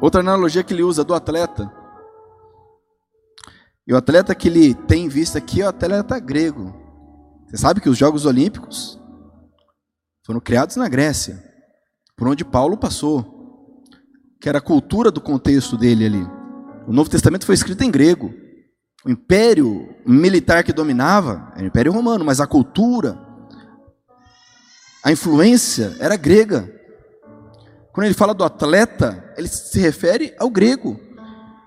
[0.00, 1.79] Outra analogia que ele usa do atleta
[3.90, 6.72] e o atleta que ele tem em vista aqui é o atleta grego.
[7.48, 8.96] Você sabe que os Jogos Olímpicos
[10.24, 11.42] foram criados na Grécia,
[12.16, 13.82] por onde Paulo passou,
[14.40, 16.24] que era a cultura do contexto dele ali.
[16.86, 18.32] O Novo Testamento foi escrito em grego.
[19.04, 23.18] O império militar que dominava era o Império Romano, mas a cultura,
[25.04, 26.72] a influência era grega.
[27.92, 30.96] Quando ele fala do atleta, ele se refere ao grego,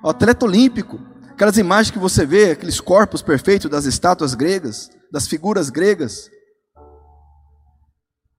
[0.01, 1.12] ao atleta olímpico.
[1.33, 6.29] Aquelas imagens que você vê, aqueles corpos perfeitos das estátuas gregas, das figuras gregas.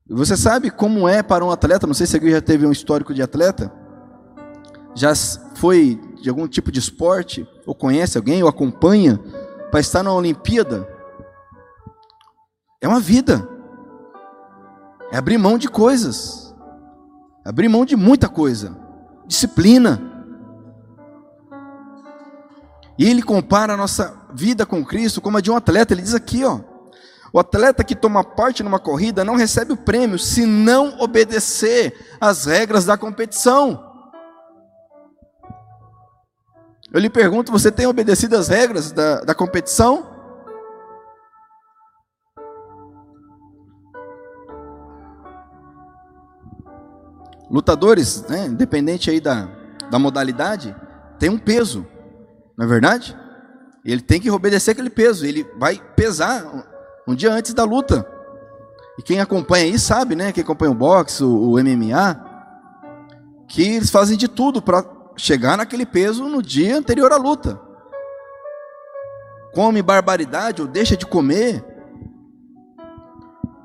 [0.08, 3.12] Você sabe como é para um atleta, não sei se alguém já teve um histórico
[3.12, 3.72] de atleta,
[4.94, 5.12] já
[5.56, 9.18] foi de algum tipo de esporte, ou conhece alguém, ou acompanha,
[9.72, 10.88] para estar na Olimpíada.
[12.80, 13.48] É uma vida.
[15.10, 16.54] É abrir mão de coisas.
[17.44, 18.76] É abrir mão de muita coisa.
[19.26, 20.13] Disciplina.
[22.98, 25.92] E ele compara a nossa vida com Cristo como a de um atleta.
[25.92, 26.60] Ele diz aqui, ó,
[27.32, 32.44] o atleta que toma parte numa corrida não recebe o prêmio se não obedecer às
[32.44, 33.92] regras da competição.
[36.92, 40.14] Eu lhe pergunto: você tem obedecido às regras da, da competição?
[47.50, 49.48] Lutadores, né, independente aí da,
[49.90, 50.74] da modalidade,
[51.18, 51.84] tem um peso.
[52.56, 53.16] Não é verdade?
[53.84, 56.44] Ele tem que obedecer aquele peso, ele vai pesar
[57.06, 58.06] um dia antes da luta.
[58.98, 60.32] E quem acompanha aí sabe, né?
[60.32, 62.24] Quem acompanha o boxe, o, o MMA,
[63.48, 64.84] que eles fazem de tudo para
[65.16, 67.60] chegar naquele peso no dia anterior à luta.
[69.52, 71.64] Come barbaridade ou deixa de comer.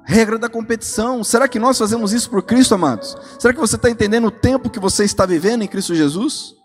[0.03, 1.23] Regra da competição.
[1.23, 3.15] Será que nós fazemos isso por Cristo, amados?
[3.39, 6.55] Será que você está entendendo o tempo que você está vivendo em Cristo Jesus?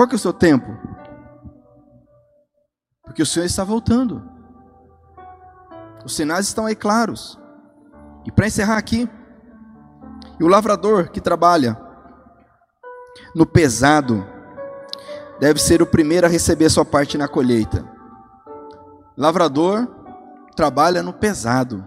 [0.00, 0.78] Qual que é o seu tempo?
[3.04, 4.26] Porque o Senhor está voltando.
[6.06, 7.38] Os sinais estão aí claros.
[8.24, 9.06] E para encerrar aqui,
[10.40, 11.78] e o lavrador que trabalha
[13.34, 14.26] no pesado
[15.38, 17.84] deve ser o primeiro a receber sua parte na colheita.
[19.18, 19.86] Lavrador
[20.56, 21.86] trabalha no pesado.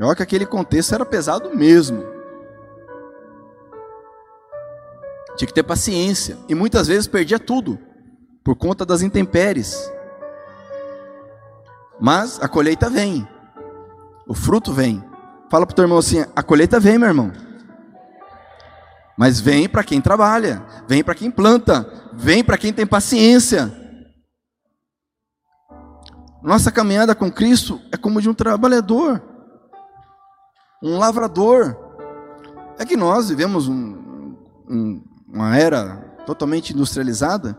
[0.00, 2.13] Olha que aquele contexto era pesado mesmo.
[5.36, 6.38] Tinha que ter paciência.
[6.48, 7.78] E muitas vezes perdia tudo
[8.44, 9.90] por conta das intempéries.
[12.00, 13.26] Mas a colheita vem.
[14.26, 15.02] O fruto vem.
[15.50, 17.32] Fala para o teu irmão assim: a colheita vem, meu irmão.
[19.16, 23.72] Mas vem para quem trabalha, vem para quem planta, vem para quem tem paciência.
[26.42, 29.22] Nossa caminhada com Cristo é como de um trabalhador,
[30.82, 31.76] um lavrador.
[32.76, 34.36] É que nós vivemos um,
[34.68, 35.02] um,
[35.34, 37.58] uma era totalmente industrializada.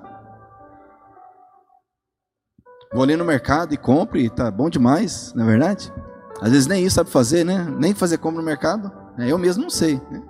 [2.93, 5.93] Vou ali no mercado e compre, tá bom demais, não é verdade?
[6.41, 7.65] Às vezes nem isso sabe fazer, né?
[7.77, 8.89] Nem fazer compra no mercado.
[9.17, 9.29] Né?
[9.29, 10.01] Eu mesmo não sei.
[10.09, 10.23] Né?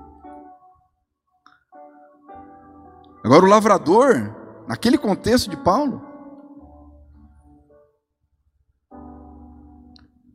[3.24, 4.36] Agora o lavrador,
[4.68, 6.02] naquele contexto de Paulo,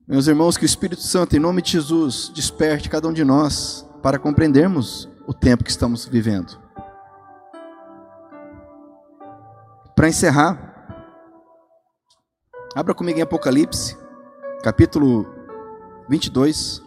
[0.06, 3.86] meus irmãos, que o Espírito Santo, em nome de Jesus, desperte cada um de nós
[4.02, 6.69] para compreendermos o tempo que estamos vivendo.
[9.95, 10.70] Para encerrar,
[12.72, 13.99] Abra comigo em Apocalipse,
[14.62, 15.26] capítulo
[16.09, 16.80] 22.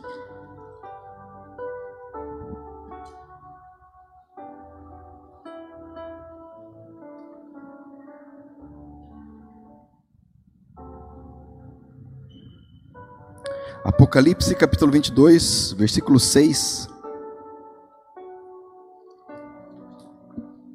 [13.84, 16.88] Apocalipse capítulo 22, versículo 6.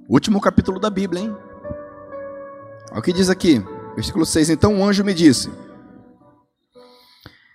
[0.06, 1.47] Último capítulo da Bíblia, hein?
[2.90, 3.62] Olha o que diz aqui.
[3.94, 5.50] Versículo 6: Então o anjo me disse: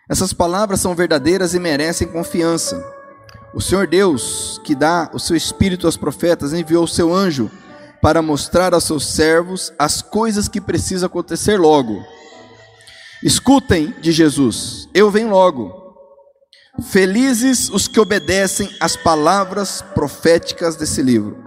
[0.09, 2.83] Essas palavras são verdadeiras e merecem confiança.
[3.53, 7.49] O Senhor Deus, que dá o seu espírito aos profetas, enviou o seu anjo
[8.01, 12.03] para mostrar aos seus servos as coisas que precisam acontecer logo.
[13.23, 15.81] Escutem de Jesus: Eu venho logo.
[16.89, 21.37] Felizes os que obedecem às palavras proféticas desse livro.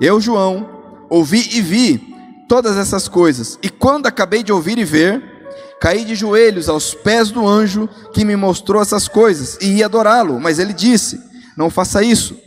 [0.00, 2.13] Eu, João, ouvi e vi
[2.48, 3.58] todas essas coisas.
[3.62, 5.22] E quando acabei de ouvir e ver,
[5.80, 10.40] caí de joelhos aos pés do anjo que me mostrou essas coisas e ia adorá-lo.
[10.40, 11.20] Mas ele disse:
[11.56, 12.38] Não faça isso,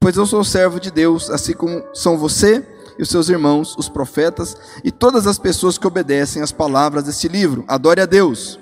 [0.00, 2.66] pois eu sou servo de Deus, assim como são você
[2.98, 7.28] e os seus irmãos, os profetas e todas as pessoas que obedecem às palavras desse
[7.28, 7.64] livro.
[7.66, 8.58] Adore a Deus.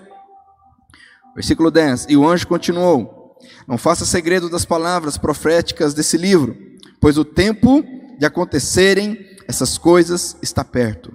[1.35, 3.37] Versículo 10: E o anjo continuou:
[3.67, 6.57] Não faça segredo das palavras proféticas desse livro,
[7.01, 7.85] pois o tempo
[8.19, 11.13] de acontecerem essas coisas está perto.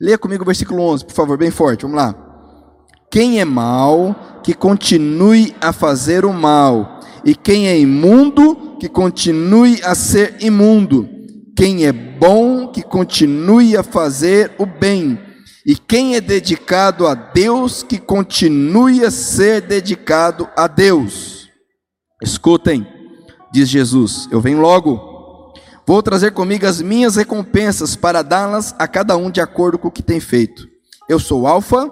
[0.00, 1.82] Leia comigo o versículo 11, por favor, bem forte.
[1.82, 2.14] Vamos lá.
[3.10, 9.80] Quem é mal, que continue a fazer o mal, e quem é imundo, que continue
[9.82, 11.08] a ser imundo.
[11.56, 15.18] Quem é bom, que continue a fazer o bem.
[15.66, 21.50] E quem é dedicado a Deus, que continue a ser dedicado a Deus.
[22.22, 22.86] Escutem,
[23.52, 25.09] diz Jesus: Eu venho logo.
[25.90, 29.90] Vou trazer comigo as minhas recompensas para dá-las a cada um de acordo com o
[29.90, 30.68] que tem feito.
[31.08, 31.90] Eu sou o Alfa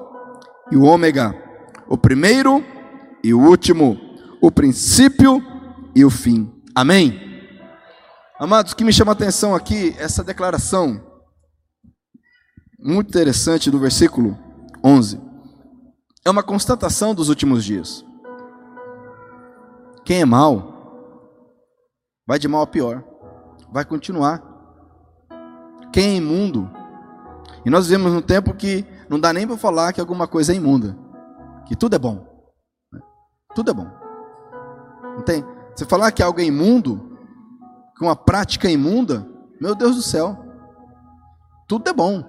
[0.71, 1.35] e o Ômega,
[1.89, 2.65] o primeiro
[3.25, 3.99] e o último,
[4.41, 5.43] o princípio
[5.97, 6.49] e o fim.
[6.77, 7.21] Amém?
[8.39, 11.05] Amados, o que me chama a atenção aqui, essa declaração,
[12.79, 14.39] muito interessante do versículo
[14.85, 15.21] 11,
[16.25, 18.05] é uma constatação dos últimos dias.
[20.05, 21.43] Quem é mal,
[22.25, 23.18] vai de mal a pior
[23.73, 24.43] vai continuar.
[25.93, 26.71] Quem é imundo?
[27.65, 30.57] E nós vivemos num tempo que não dá nem para falar que alguma coisa é
[30.57, 30.97] imunda,
[31.67, 32.27] que tudo é bom.
[32.93, 33.01] Né?
[33.55, 33.91] Tudo é bom.
[35.17, 35.45] Não tem?
[35.75, 37.19] Você falar que algo é imundo,
[37.97, 39.27] que uma prática é imunda,
[39.61, 40.37] meu Deus do céu.
[41.67, 42.25] Tudo é bom.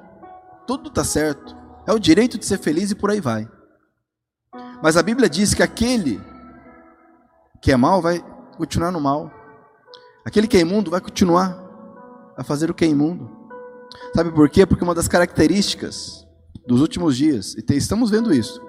[0.68, 1.56] Tudo está certo.
[1.88, 3.50] É o direito de ser feliz e por aí vai.
[4.82, 6.22] Mas a Bíblia diz que aquele
[7.62, 8.24] que é mal vai
[8.58, 9.32] continuar no mal.
[10.30, 11.58] Aquele que é imundo vai continuar
[12.38, 13.28] a fazer o que é imundo.
[14.16, 14.64] Sabe por quê?
[14.64, 16.24] Porque uma das características
[16.68, 18.62] dos últimos dias, e estamos vendo isso,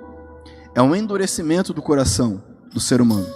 [0.74, 2.42] é um endurecimento do coração
[2.72, 3.26] do ser humano.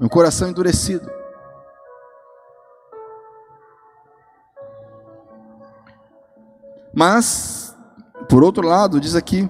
[0.00, 1.06] Um coração endurecido.
[6.94, 7.76] Mas,
[8.30, 9.46] por outro lado, diz aqui: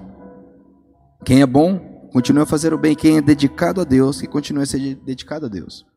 [1.23, 2.93] quem é bom, continua a fazer o bem.
[2.93, 5.92] Quem é dedicado a Deus, que continue a ser dedicado a Deus.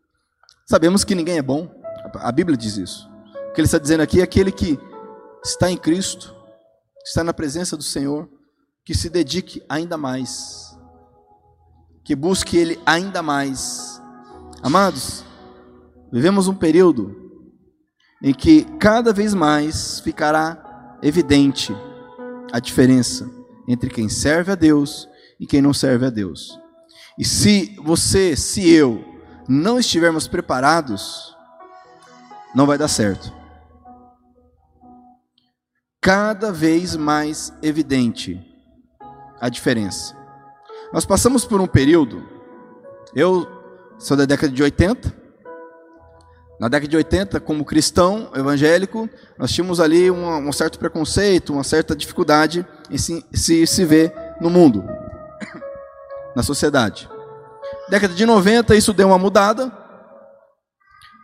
[0.68, 1.70] Sabemos que ninguém é bom,
[2.14, 3.08] a Bíblia diz isso.
[3.50, 4.76] O que ele está dizendo aqui é aquele que
[5.44, 6.34] está em Cristo,
[7.04, 8.28] está na presença do Senhor,
[8.84, 10.76] que se dedique ainda mais,
[12.04, 14.02] que busque Ele ainda mais.
[14.60, 15.24] Amados,
[16.12, 17.14] vivemos um período
[18.20, 21.72] em que cada vez mais ficará evidente
[22.52, 23.30] a diferença
[23.68, 25.08] entre quem serve a Deus
[25.38, 26.58] e quem não serve a Deus.
[27.16, 29.15] E se você, se eu,
[29.48, 31.36] não estivermos preparados,
[32.54, 33.32] não vai dar certo.
[36.00, 38.40] Cada vez mais evidente
[39.40, 40.16] a diferença.
[40.92, 42.26] Nós passamos por um período,
[43.14, 43.46] eu
[43.98, 45.26] sou da década de 80,
[46.58, 51.64] na década de 80, como cristão evangélico, nós tínhamos ali um, um certo preconceito, uma
[51.64, 54.82] certa dificuldade em se, se, se ver no mundo,
[56.34, 57.08] na sociedade.
[57.88, 59.72] Década de 90, isso deu uma mudada,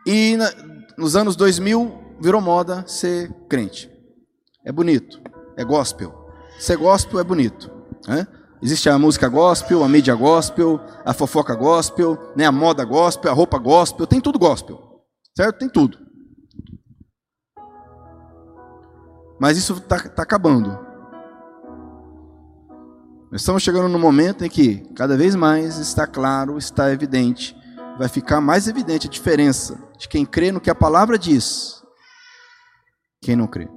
[0.07, 0.51] e na,
[0.97, 3.91] nos anos 2000 virou moda ser crente.
[4.65, 5.21] É bonito,
[5.57, 6.31] é gospel.
[6.59, 7.71] Ser gospel é bonito.
[8.07, 8.27] Né?
[8.63, 12.47] Existe a música gospel, a mídia gospel, a fofoca gospel, né?
[12.47, 15.03] a moda gospel, a roupa gospel, tem tudo gospel.
[15.37, 15.59] Certo?
[15.59, 15.99] Tem tudo.
[19.41, 20.79] Mas isso está tá acabando.
[23.33, 27.57] Nós estamos chegando no momento em que cada vez mais está claro, está evidente,
[27.97, 31.83] vai ficar mais evidente a diferença de quem crê no que a palavra diz,
[33.23, 33.71] quem não crê.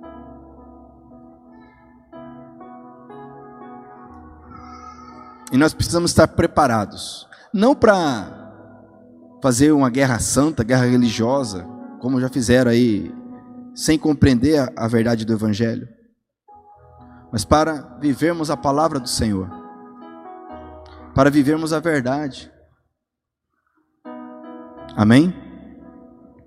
[5.53, 8.51] E nós precisamos estar preparados, não para
[9.41, 11.66] fazer uma guerra santa, guerra religiosa,
[12.01, 13.10] como já fizeram aí,
[13.74, 15.95] sem compreender a, a verdade do Evangelho,
[17.36, 19.49] mas para vivermos a palavra do Senhor,
[21.13, 22.49] para vivermos a verdade.
[24.95, 25.36] Amém?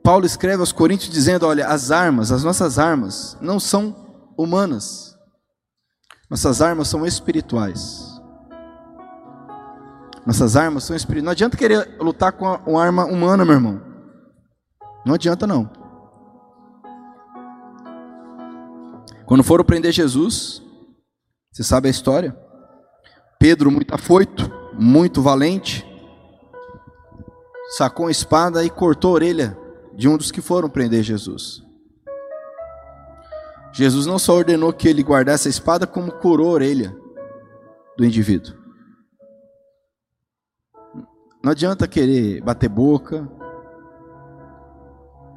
[0.02, 5.14] Paulo escreve aos Coríntios dizendo: Olha, as armas, as nossas armas, não são humanas,
[6.30, 8.18] nossas armas são espirituais.
[10.24, 11.24] Nossas armas são espirituais.
[11.26, 13.82] Não adianta querer lutar com uma arma humana, meu irmão.
[15.04, 15.70] Não adianta não.
[19.26, 20.66] Quando foram prender Jesus,
[21.52, 22.36] você sabe a história?
[23.38, 25.86] Pedro, muito afoito, muito valente,
[27.76, 29.58] sacou a espada e cortou a orelha
[29.94, 31.62] de um dos que foram prender Jesus.
[33.72, 36.96] Jesus não só ordenou que ele guardasse a espada, como curou a orelha
[37.96, 38.56] do indivíduo.
[41.42, 43.28] Não adianta querer bater boca,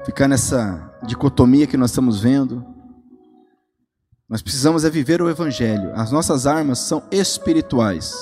[0.05, 2.65] ficar nessa dicotomia que nós estamos vendo.
[4.31, 5.91] Nós precisamos é viver o Evangelho.
[5.93, 8.15] As nossas armas são espirituais.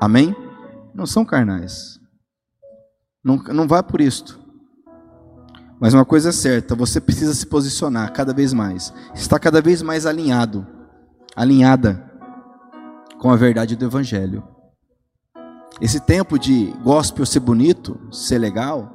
[0.00, 0.34] Amém?
[0.92, 2.00] Não são carnais.
[3.22, 4.36] Não, não vá por isto.
[5.80, 8.92] Mas uma coisa é certa, você precisa se posicionar cada vez mais.
[9.14, 10.66] Está cada vez mais alinhado,
[11.36, 12.04] alinhada
[13.20, 14.42] com a verdade do Evangelho.
[15.80, 18.90] Esse tempo de gospel ser bonito, ser legal,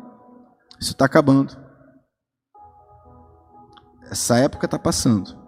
[0.77, 1.55] isso está acabando.
[4.11, 5.42] Essa época está passando.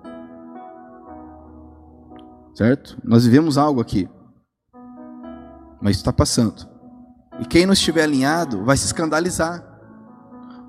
[2.56, 2.98] Certo?
[3.04, 4.10] Nós vivemos algo aqui.
[5.82, 6.68] Mas está passando.
[7.40, 9.62] E quem não estiver alinhado vai se escandalizar.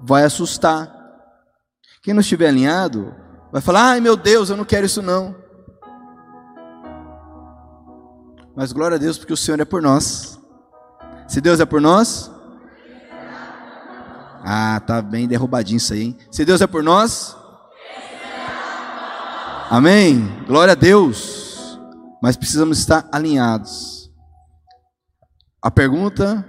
[0.02, 0.92] Vai assustar.
[2.02, 3.14] Quem não estiver alinhado
[3.52, 5.34] vai falar: ai meu Deus, eu não quero isso não.
[8.56, 10.40] Mas glória a Deus, porque o Senhor é por nós.
[11.28, 12.30] Se Deus é por nós?
[14.42, 16.18] Ah, tá bem derrubadinho isso aí, hein?
[16.30, 17.36] Se Deus é por nós?
[19.68, 20.44] Amém.
[20.46, 21.45] Glória a Deus.
[22.22, 24.10] Mas precisamos estar alinhados.
[25.62, 26.44] A pergunta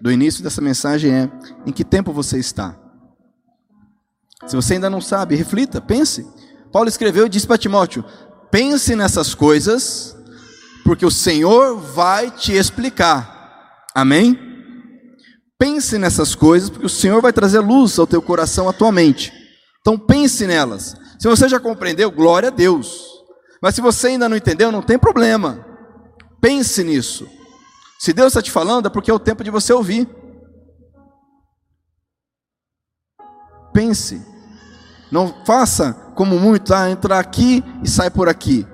[0.00, 1.30] do início dessa mensagem é:
[1.66, 2.78] em que tempo você está?
[4.46, 6.26] Se você ainda não sabe, reflita, pense.
[6.72, 8.04] Paulo escreveu e disse para Timóteo:
[8.50, 10.16] pense nessas coisas,
[10.84, 13.84] porque o Senhor vai te explicar.
[13.94, 14.38] Amém?
[15.58, 19.32] Pense nessas coisas, porque o Senhor vai trazer luz ao teu coração atualmente.
[19.80, 20.96] Então pense nelas.
[21.18, 23.09] Se você já compreendeu, glória a Deus.
[23.62, 25.64] Mas se você ainda não entendeu, não tem problema.
[26.40, 27.28] Pense nisso.
[27.98, 30.08] Se Deus está te falando, é porque é o tempo de você ouvir.
[33.74, 34.24] Pense.
[35.12, 38.66] Não faça como muito, ah, entrar aqui e sai por aqui.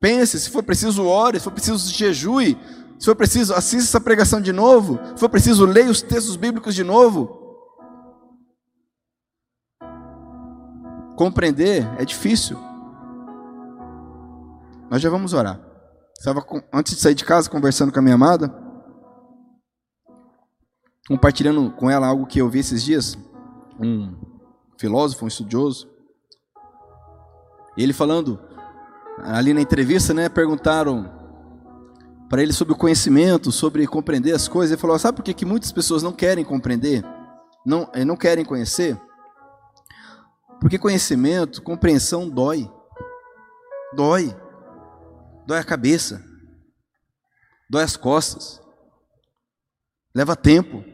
[0.00, 2.58] Pense, se for preciso, ore, se for preciso, jejue,
[2.98, 4.98] se for preciso, assista essa pregação de novo.
[5.14, 7.40] Se for preciso, leia os textos bíblicos de novo.
[11.16, 12.71] Compreender é difícil.
[14.92, 15.58] Nós já vamos orar.
[16.18, 18.54] Estava antes de sair de casa conversando com a minha amada,
[21.08, 23.16] compartilhando com ela algo que eu vi esses dias,
[23.80, 24.14] um
[24.78, 25.88] filósofo, um estudioso,
[27.74, 28.38] ele falando
[29.20, 31.10] ali na entrevista, né, perguntaram
[32.28, 34.72] para ele sobre o conhecimento, sobre compreender as coisas.
[34.72, 37.02] Ele falou: sabe por que, que muitas pessoas não querem compreender,
[37.64, 39.00] não, eh, não querem conhecer?
[40.60, 42.70] Porque conhecimento, compreensão dói,
[43.94, 44.36] dói,
[45.46, 46.24] dói a cabeça,
[47.68, 48.60] dói as costas,
[50.14, 50.84] leva tempo,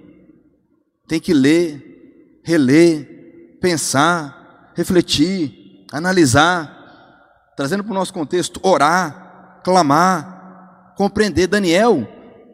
[1.07, 6.79] tem que ler, reler, pensar, refletir, analisar
[7.59, 11.49] trazendo para o nosso contexto, orar, clamar, compreender.
[11.49, 12.07] Daniel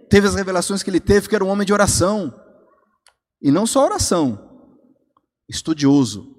[0.08, 2.34] teve as revelações que ele teve, que era um homem de oração.
[3.42, 4.62] E não só oração,
[5.46, 6.34] estudioso.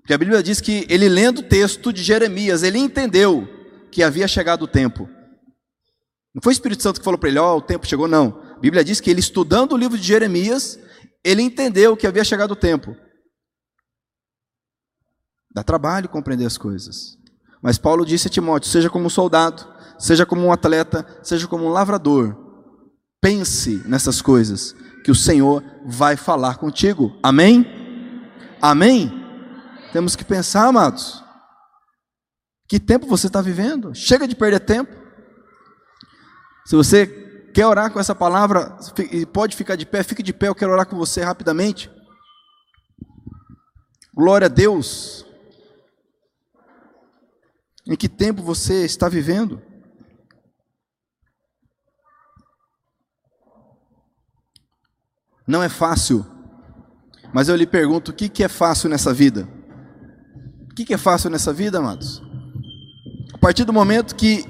[0.00, 3.48] Porque a Bíblia diz que ele lendo o texto de Jeremias, ele entendeu
[3.92, 5.08] que havia chegado o tempo.
[6.34, 8.40] Não foi o Espírito Santo que falou para ele, ó, oh, o tempo chegou, não.
[8.56, 10.78] A Bíblia diz que ele estudando o livro de Jeremias,
[11.22, 12.96] ele entendeu que havia chegado o tempo.
[15.54, 17.18] Dá trabalho compreender as coisas.
[17.62, 21.66] Mas Paulo disse a Timóteo: seja como um soldado, seja como um atleta, seja como
[21.66, 22.34] um lavrador.
[23.20, 24.74] Pense nessas coisas,
[25.04, 27.16] que o Senhor vai falar contigo.
[27.22, 27.66] Amém?
[28.60, 29.12] Amém?
[29.92, 31.21] Temos que pensar, amados.
[32.72, 33.94] Que tempo você está vivendo?
[33.94, 34.90] Chega de perder tempo.
[36.64, 37.06] Se você
[37.52, 38.78] quer orar com essa palavra,
[39.30, 41.90] pode ficar de pé, fique de pé, eu quero orar com você rapidamente.
[44.14, 45.26] Glória a Deus.
[47.86, 49.60] Em que tempo você está vivendo?
[55.46, 56.24] Não é fácil,
[57.34, 59.46] mas eu lhe pergunto: o que, é fácil nessa vida?
[60.70, 62.31] O que, é fácil nessa vida, amados?
[63.42, 64.46] Partir do momento que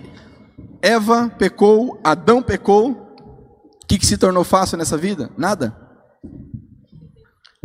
[0.82, 5.30] Eva pecou, Adão pecou, o que, que se tornou fácil nessa vida?
[5.34, 5.74] Nada.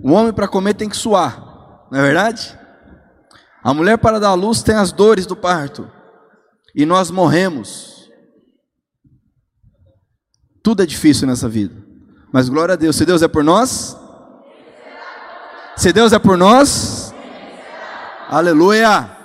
[0.01, 2.57] O homem para comer tem que suar, não é verdade?
[3.61, 5.91] A mulher para dar à luz tem as dores do parto.
[6.73, 8.09] E nós morremos.
[10.63, 11.75] Tudo é difícil nessa vida.
[12.32, 12.95] Mas glória a Deus.
[12.95, 13.97] Se Deus é por nós.
[15.75, 17.13] Se Deus é por nós.
[18.30, 19.16] Aleluia.